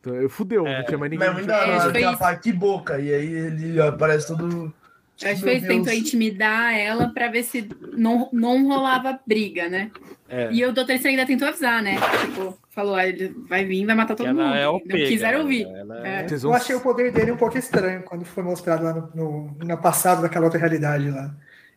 [0.00, 0.78] Então, eu fudeu, É.
[0.78, 1.28] não tinha mais ninguém.
[1.28, 2.98] Mas muito da É, hora, que boca.
[2.98, 4.74] E aí ele aparece todo.
[5.22, 9.90] Acho que ele tentou intimidar ela pra ver se não, não rolava briga, né?
[10.28, 10.50] É.
[10.50, 11.96] E o Doutor Estranho ainda tentou avisar, né?
[12.20, 14.56] Tipo, falou, ah, ele vai vir, vai matar todo Ela mundo.
[14.56, 15.42] é não OP, quiseram galera.
[15.42, 15.66] ouvir.
[15.66, 16.28] Ela É.
[16.28, 19.56] Vocês Eu achei o poder dele um pouco estranho quando foi mostrado lá no, no,
[19.64, 21.32] no passado daquela outra realidade lá.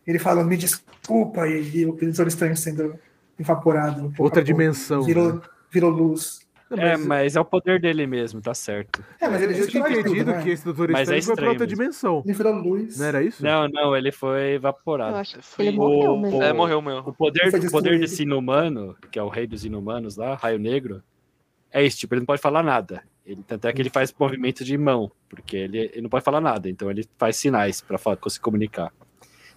[0.06, 2.98] Ele falou, me desculpa, e, e o Doutor Estranho sendo
[3.38, 4.06] evaporado.
[4.18, 4.42] Outra pouco.
[4.42, 5.02] dimensão.
[5.02, 5.40] Virou, né?
[5.70, 6.40] virou luz.
[6.70, 9.02] Não, É, mas mas é o poder dele mesmo, tá certo.
[9.20, 10.42] É, mas ele eu tinha entendido né?
[10.42, 11.76] que esse Doutor Mas é Estranho foi pra outra mesmo.
[11.78, 12.22] dimensão.
[12.24, 12.98] Ele virou luz.
[12.98, 13.42] Não era isso?
[13.42, 15.16] Não, não, ele foi Eu evaporado.
[15.16, 16.42] acho que Foi- ele morreu o- mesmo.
[16.42, 16.98] É, morreu meu.
[16.98, 21.02] O poder, o poder desse inumano, que é o rei dos inumanos lá, Raio Negro,
[21.72, 23.02] é isso, tipo, ele não pode falar nada.
[23.24, 26.40] Ele, tanto é que ele faz movimento de mão, porque ele, ele não pode falar
[26.40, 27.98] nada, então ele faz sinais para
[28.28, 28.90] se comunicar.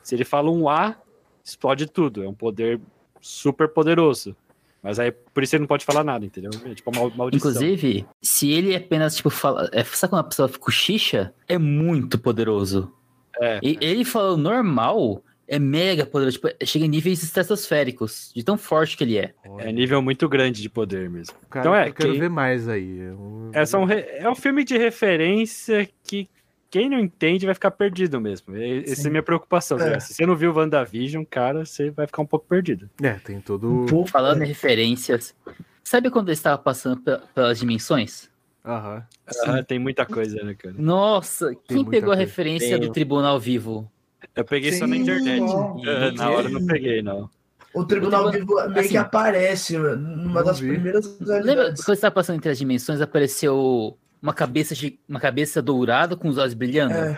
[0.03, 0.95] Se ele fala um A,
[1.43, 2.23] explode tudo.
[2.23, 2.79] É um poder
[3.21, 4.35] super poderoso.
[4.83, 6.49] Mas aí, por isso ele não pode falar nada, entendeu?
[6.65, 7.51] É tipo uma maldição.
[7.51, 9.69] Inclusive, se ele apenas, tipo, fala.
[9.71, 11.33] É, sabe quando uma pessoa cochicha?
[11.47, 12.91] É muito poderoso.
[13.39, 13.59] É.
[13.61, 16.37] E ele falando normal é mega poderoso.
[16.39, 19.33] Tipo, chega em níveis estratosféricos, de tão forte que ele é.
[19.59, 21.35] É nível muito grande de poder mesmo.
[21.49, 22.97] Cara, Então é, eu quero quem- ver mais aí.
[22.99, 26.27] Eu- É, só um re- é um filme de referência que
[26.71, 28.55] quem não entende vai ficar perdido mesmo.
[28.57, 29.07] E- Essa é Sim.
[29.07, 29.77] a minha preocupação.
[29.77, 29.83] É.
[29.83, 29.99] cara.
[29.99, 32.89] Se você não viu WandaVision, cara, você vai ficar um pouco perdido.
[33.01, 33.85] É, tem todo.
[34.07, 35.35] Falando em referências.
[35.83, 38.29] Sabe quando ele estava passando pe- pelas dimensões?
[38.65, 39.03] Aham.
[39.45, 40.73] Ah, tem muita coisa, né, cara?
[40.77, 42.21] Nossa, quem muita pegou a coisa.
[42.29, 42.87] referência Tem.
[42.87, 43.91] do Tribunal Vivo?
[44.35, 45.43] Eu peguei só na Sim, internet.
[45.51, 47.29] Ah, na hora eu não peguei, não.
[47.73, 50.69] O Tribunal Vivo meio assim, que aparece numa não das vi.
[50.69, 56.15] primeiras Lembra quando estava passando entre as dimensões, apareceu uma cabeça, de, uma cabeça dourada
[56.15, 56.93] com os olhos brilhando?
[56.93, 57.17] É,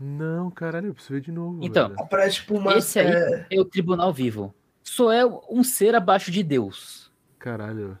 [0.00, 1.58] Não, caralho, eu preciso ver de novo.
[1.62, 2.00] Então, velho.
[2.00, 2.74] aparece tipo uma.
[2.76, 4.54] Esse aí é, é o Tribunal Vivo.
[4.82, 7.10] Só é um ser abaixo de Deus.
[7.38, 7.98] Caralho.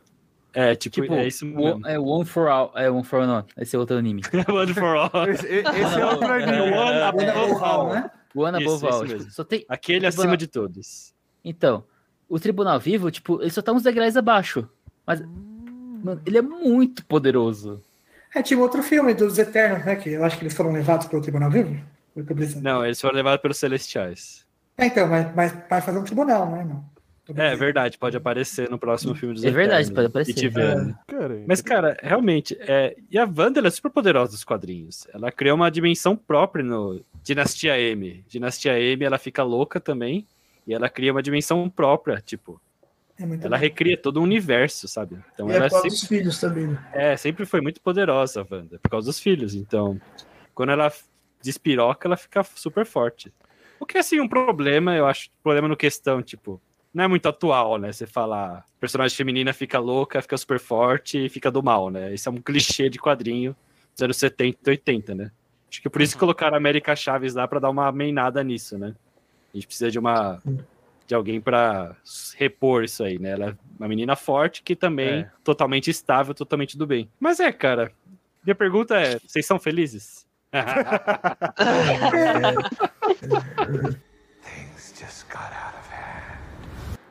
[0.54, 1.86] É, tipo, Tipo, é isso o- mesmo.
[1.86, 2.72] é One for All.
[2.74, 3.44] É One for All, não.
[3.56, 4.22] Esse é outro anime.
[4.48, 5.10] One for All.
[5.28, 6.60] Esse, esse é outro É anime.
[6.62, 7.88] One One above above all, all.
[7.92, 8.10] né?
[8.34, 9.00] One Above All.
[9.02, 9.30] tipo, mesmo.
[9.30, 9.64] só tem...
[9.68, 11.14] Aquele Tribunal- acima de todos.
[11.44, 11.84] Então,
[12.28, 14.68] o Tribunal Vivo, tipo, ele só tá uns degraus abaixo.
[15.06, 17.80] Mas, mano, ele é muito poderoso.
[18.34, 19.96] É, tinha outro filme dos Eternos, né?
[19.96, 21.80] Que eu acho que eles foram levados pelo Tribunal Vivo.
[22.60, 24.46] Não, eles foram levados pelos Celestiais.
[24.76, 26.64] É, então, mas, mas vai fazer um tribunal, né?
[26.64, 26.84] Não.
[27.36, 30.96] É verdade, pode aparecer no próximo filme dos É verdade, Eternos, pode aparecer.
[31.06, 32.96] Cara, Mas, cara, realmente, é...
[33.10, 35.06] e a Wanda ela é super poderosa dos quadrinhos.
[35.12, 38.24] Ela criou uma dimensão própria no Dinastia M.
[38.28, 40.26] Dinastia M, ela fica louca também,
[40.66, 42.58] e ela cria uma dimensão própria, tipo,
[43.18, 43.56] É ela bom.
[43.56, 45.18] recria todo um universo, sabe?
[45.34, 46.90] Então E ela é por causa sempre, dos filhos também, né?
[46.92, 49.54] é, sempre foi muito poderosa, a Wanda, por causa dos filhos.
[49.54, 50.00] Então,
[50.54, 50.92] quando ela
[51.42, 53.32] despiroca, ela fica super forte.
[53.80, 56.60] O que é, assim, um problema, eu acho, problema no questão, tipo,
[56.92, 57.92] não é muito atual, né?
[57.92, 62.14] Você falar, personagem feminina fica louca, fica super forte e fica do mal, né?
[62.14, 63.54] Isso é um clichê de quadrinho
[63.94, 65.30] dos anos 70 e 80, né?
[65.70, 68.78] Acho que por isso que colocaram a América Chaves lá pra dar uma meinada nisso,
[68.78, 68.94] né?
[69.52, 70.42] A gente precisa de uma
[71.08, 71.96] de alguém pra
[72.36, 73.30] repor isso aí, né?
[73.30, 75.30] Ela é uma menina forte que também É.
[75.42, 77.08] totalmente estável, totalmente do bem.
[77.18, 77.90] Mas é, cara,
[78.44, 80.26] minha pergunta é, vocês são felizes?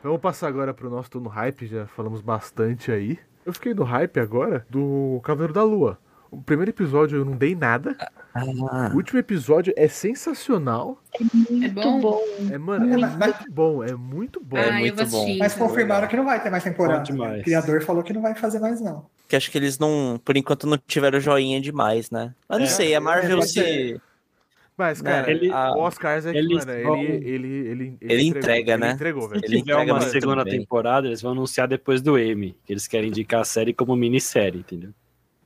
[0.04, 3.20] Vamos passar agora pro nosso turno hype, já falamos bastante aí.
[3.46, 5.98] Eu fiquei no hype agora do Cavaleiro da Lua.
[6.30, 7.96] O primeiro episódio eu não dei nada.
[8.34, 11.02] Ah, O último episódio é sensacional.
[11.20, 12.00] É Muito bom?
[12.00, 12.22] bom.
[12.52, 14.58] É, mano, é Mas- mas- muito bom, é muito bom.
[14.58, 15.38] É Ah, eu muito bom.
[15.38, 17.12] Mas confirmaram que não vai ter mais temporada.
[17.12, 19.06] O criador falou que não vai fazer mais, não.
[19.28, 22.34] que acho que eles não, por enquanto, não tiveram joinha demais, né?
[22.48, 23.50] Mas não É, sei, a Marvel se.
[23.54, 24.02] ser.
[24.78, 28.74] Mas, Né, cara, ele- o Oscar Isaac, eles mano, vão- ele, ele, ele, Ele entrega,
[28.74, 28.92] ele né?
[28.92, 29.40] entregou, velho.
[29.42, 32.72] Se Ele tiver entrega uma muito segunda temporada, eles vão anunciar depois do M, que
[32.74, 34.92] eles querem indicar a série como minissérie, entendeu?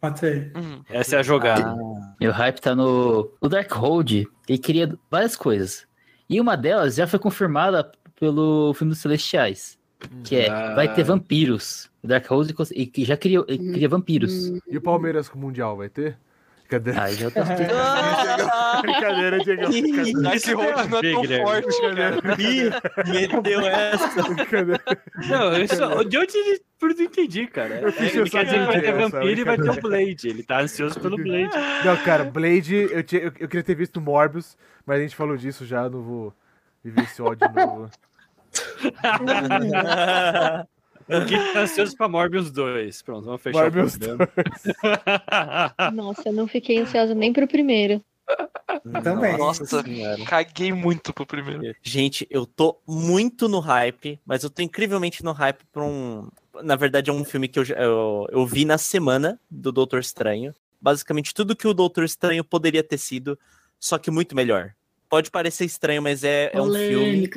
[0.01, 0.51] Pode ser.
[0.55, 0.81] Uhum.
[0.89, 1.75] Essa é a jogada.
[1.79, 3.31] Ah, Meu hype tá no.
[3.39, 5.85] O Darkhold, ele queria várias coisas.
[6.27, 9.79] E uma delas já foi confirmada pelo filme dos Celestiais.
[10.23, 10.73] Que é, Ah.
[10.73, 11.91] vai ter vampiros.
[12.01, 14.47] O Darkhold e que já criou, ele cria vampiros.
[14.67, 16.17] E o Palmeiras com o Mundial vai ter?
[16.71, 16.91] Cadê?
[16.91, 17.43] Ah, já tá.
[18.81, 19.67] Brincadeira, Diego.
[19.67, 20.35] Brincadeira.
[20.35, 22.15] Esse hold não é tão forte, cara.
[22.39, 22.69] Ih,
[23.11, 24.23] meteu essa.
[24.23, 24.81] Brincadeira.
[25.27, 26.61] Não, isso, de onde ele.
[26.79, 27.81] Por não entendi, cara.
[27.81, 30.05] Eu fiz ele quer dizer que vai ter brincadeira, vampiro e vai ter o brincadeira.
[30.05, 30.29] Blade.
[30.29, 31.49] Ele tá ansioso pelo Blade.
[31.85, 35.35] Não, cara, Blade, eu, tinha, eu, eu queria ter visto Morbius, mas a gente falou
[35.35, 36.33] disso já, não vou
[36.81, 37.91] viver esse ódio novo.
[41.07, 43.01] O Gui tá ansioso pra Morbius 2.
[43.01, 44.29] Pronto, vamos fechar Morbius o programa.
[45.93, 48.03] Nossa, eu não fiquei ansiosa nem pro primeiro.
[49.03, 49.37] Também.
[49.37, 49.83] Nossa,
[50.27, 51.75] caguei muito pro primeiro.
[51.81, 56.29] Gente, eu tô muito no hype, mas eu tô incrivelmente no hype pra um.
[56.63, 59.99] Na verdade, é um filme que eu, já- eu, eu vi na semana do Doutor
[59.99, 60.53] Estranho.
[60.79, 63.37] Basicamente, tudo que o Doutor Estranho poderia ter sido,
[63.79, 64.73] só que muito melhor.
[65.09, 67.29] Pode parecer estranho, mas é, é um filme.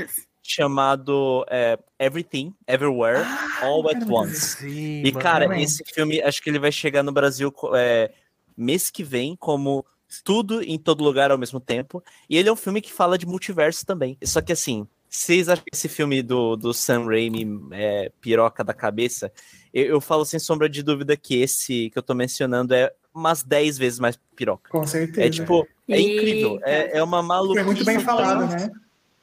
[0.45, 3.25] Chamado é, Everything, Everywhere,
[3.63, 4.05] All at.
[4.09, 4.59] Once.
[4.59, 5.63] Sim, E, cara, também.
[5.65, 8.13] esse filme, acho que ele vai chegar no Brasil é,
[8.57, 9.85] mês que vem, como
[10.23, 12.05] tudo em todo lugar ao mesmo tempo.
[12.29, 14.19] E ele é um filme que fala de multiverso também.
[14.23, 18.75] Só que, assim, vocês acham que esse filme do, do Sam Raimi é piroca da
[18.75, 19.33] cabeça?
[19.73, 23.43] Eu, eu falo sem sombra de dúvida que esse que eu tô mencionando é umas
[23.43, 24.69] 10 vezes mais piroca.
[24.71, 25.27] Com certeza.
[25.27, 26.61] É tipo, é incrível.
[26.63, 27.65] É, é uma maluquice.
[27.65, 28.71] Foi muito bem falado, né?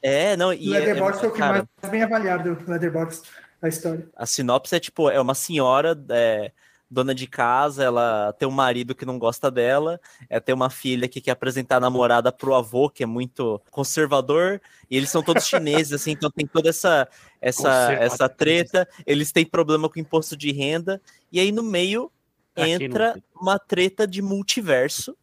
[0.02, 3.22] É, não, O e é, Leatherbox foi o que cara, mais bem avaliado do Leatherbox
[3.60, 4.08] da história.
[4.16, 6.50] A sinopse é tipo, é uma senhora é,
[6.90, 9.98] dona de casa, ela tem um marido que não gosta dela,
[10.28, 14.60] é, tem uma filha que quer apresentar a namorada pro avô, que é muito conservador,
[14.90, 17.08] e eles são todos chineses, assim, então tem toda essa,
[17.40, 21.00] essa, essa treta, eles têm problema com imposto de renda,
[21.30, 22.12] e aí no meio
[22.54, 25.16] entra uma treta de multiverso.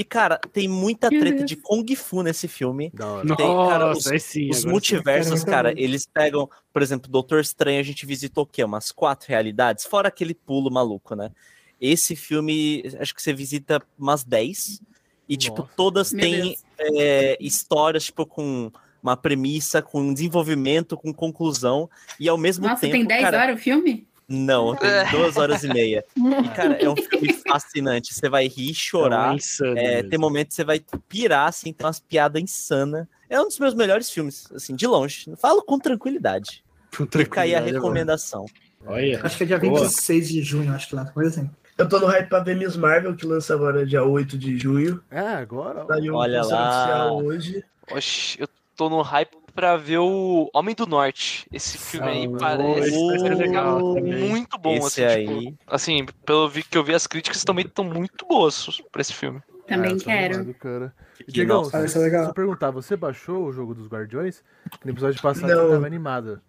[0.00, 2.90] E, cara, tem muita treta de Kung Fu nesse filme.
[2.94, 3.36] Da hora.
[3.36, 4.48] Tem, cara, Nossa, os- aí sim.
[4.50, 4.68] Os sim.
[4.68, 8.64] multiversos, muito cara, eles pegam, por exemplo, Doutor Estranho, a gente visitou o quê?
[8.64, 11.30] Umas quatro realidades, fora aquele pulo maluco, né?
[11.78, 14.80] Esse filme, acho que você visita umas 10,
[15.28, 15.74] e, tipo, Nossa.
[15.76, 18.72] todas Meu têm é, histórias, tipo, com
[19.02, 22.92] uma premissa, com um desenvolvimento, com conclusão, e ao mesmo Nossa, tempo.
[22.92, 24.08] tem 10 cara, horas o filme?
[24.30, 26.04] Não, tem duas horas e meia.
[26.16, 28.14] E, cara, é um filme fascinante.
[28.14, 29.32] Você vai rir, chorar.
[29.32, 30.10] É insano É, mesmo.
[30.10, 33.06] tem momentos que você vai pirar, assim, tem umas piadas insanas.
[33.28, 35.32] É um dos meus melhores filmes, assim, de longe.
[35.36, 36.62] Falo com tranquilidade.
[36.96, 38.46] Com Fica aí a tranquilidade, recomendação.
[38.86, 39.20] Olha.
[39.24, 39.80] Acho que é dia Boa.
[39.80, 41.50] 26 de junho, acho que lá, coisa assim.
[41.76, 45.02] Eu tô no hype pra ver Miss Marvel, que lança agora dia 8 de junho.
[45.10, 45.82] É, agora.
[45.82, 45.86] ó.
[45.86, 46.66] Saiu Olha lá.
[46.66, 47.64] oficial hoje.
[47.90, 48.48] Oxi, eu
[48.80, 51.46] tô no hype pra ver o Homem do Norte.
[51.52, 52.90] Esse filme aí Ah, parece
[53.94, 54.28] também.
[54.30, 55.26] muito bom, Esse assim, aí.
[55.50, 59.42] tipo, assim, pelo que eu vi, as críticas também estão muito boas pra esse filme.
[59.66, 60.34] Também Ah, quero.
[60.36, 60.94] animado, cara.
[61.18, 62.24] Que Diegão, se legal.
[62.28, 64.42] eu perguntar, você baixou o jogo dos Guardiões?
[64.82, 65.66] No episódio passado Não.
[65.66, 66.40] você tava animado.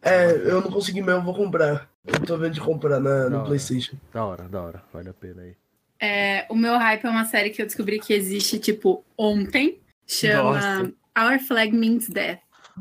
[0.00, 1.90] É, eu não consegui mesmo, vou comprar.
[2.06, 3.46] Eu tô vendo de comprar na, no hora.
[3.48, 3.96] Playstation.
[4.14, 4.82] Da hora, da hora.
[4.94, 5.54] Vale a pena aí.
[6.00, 9.78] É, o meu hype é uma série que eu descobri que existe, tipo, ontem.
[10.06, 10.92] Chama Nossa.
[11.16, 12.40] Our Flag Means Death.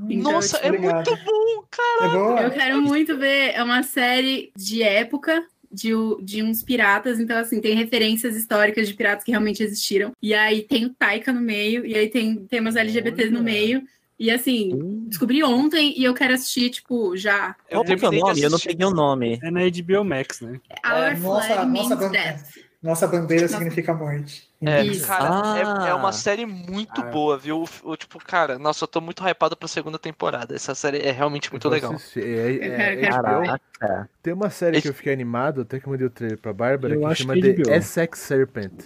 [0.10, 2.42] Então, Nossa, é muito bom, cara.
[2.42, 2.46] É?
[2.46, 3.54] Eu quero muito ver.
[3.54, 5.46] É uma série de época.
[5.72, 10.14] De, de uns piratas, então assim, tem referências históricas de piratas que realmente existiram.
[10.22, 13.84] E aí tem o Taika no meio, e aí tem temas LGBTs no meio.
[14.18, 17.54] E assim, descobri ontem e eu quero assistir, tipo, já.
[17.70, 18.42] Eu que é nome?
[18.42, 19.38] Eu não peguei o nome.
[19.44, 20.62] É na HBO Max, né?
[20.86, 22.10] Our nossa, flag nossa means bandeira.
[22.12, 22.65] death.
[22.86, 24.48] Nossa bandeira significa morte.
[24.62, 25.08] É, Isso.
[25.08, 25.96] cara, é, é Ah.
[25.96, 27.06] uma série muito Ah.
[27.06, 27.64] boa, viu?
[27.84, 30.56] O, o- tipo, cara, nossa, eu tô muito hypado pra segunda temporada.
[30.56, 31.96] Essa série é realmente muito legal.
[32.16, 33.22] É, é, é HBO.
[33.80, 34.10] Caraca.
[34.22, 36.94] Tem uma série que eu fiquei animado, até que eu mandei o trailer pra Bárbara,
[36.96, 37.76] Eu que chama que é The.
[37.78, 38.86] Essex Serpent.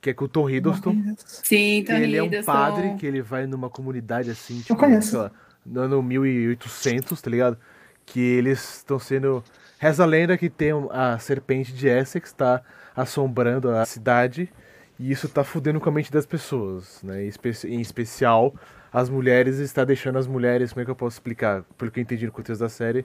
[0.00, 0.94] Que é com o Tom Hiddleston.
[1.16, 2.52] Sim, então ele é um Hiddleston.
[2.52, 5.30] padre, que ele vai numa comunidade assim, tipo, sei lá,
[5.64, 7.58] no ano 1800, tá ligado?
[8.04, 9.42] Que eles estão sendo.
[9.78, 12.62] Reza a lenda que tem a serpente de Essex tá
[12.96, 14.50] assombrando a cidade
[14.98, 17.24] e isso tá fudendo com a mente das pessoas, né?
[17.24, 18.54] Em, espe- em especial
[18.92, 21.62] as mulheres, está deixando as mulheres, como é que eu posso explicar?
[21.76, 23.04] Pelo que eu entendi no contexto da série,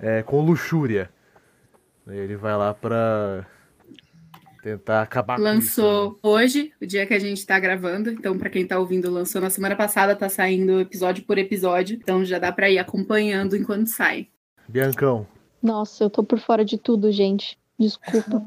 [0.00, 1.10] é, com luxúria.
[2.08, 3.44] Ele vai lá pra
[4.62, 5.46] tentar acabar com isso.
[5.46, 5.54] né?
[5.54, 8.10] Lançou hoje, o dia que a gente tá gravando.
[8.10, 11.96] Então, pra quem tá ouvindo, lançou na semana passada, tá saindo episódio por episódio.
[11.96, 14.28] Então já dá pra ir acompanhando enquanto sai.
[14.68, 15.26] Biancão,
[15.62, 17.56] Nossa, eu tô por fora de tudo, gente.
[17.78, 18.42] Desculpa.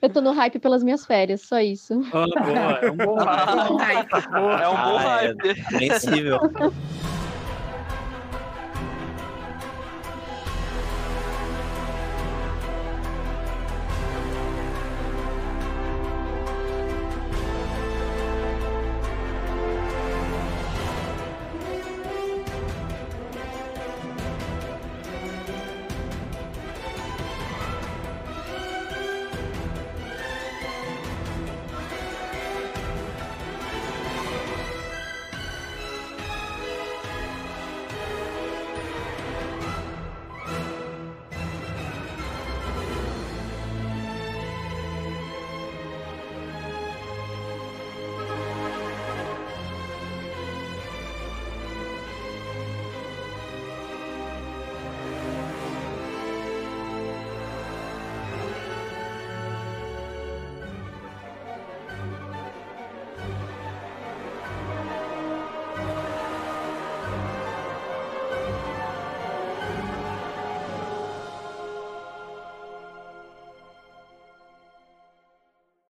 [0.00, 2.00] eu tô no hype pelas minhas férias, só isso.
[2.12, 3.18] Ah, boa, é um bom.
[3.20, 3.96] Ah, Ai,
[4.62, 5.26] é um bom Ah, é.
[5.26, 5.54] hype.
[5.78, 6.38] Vencível.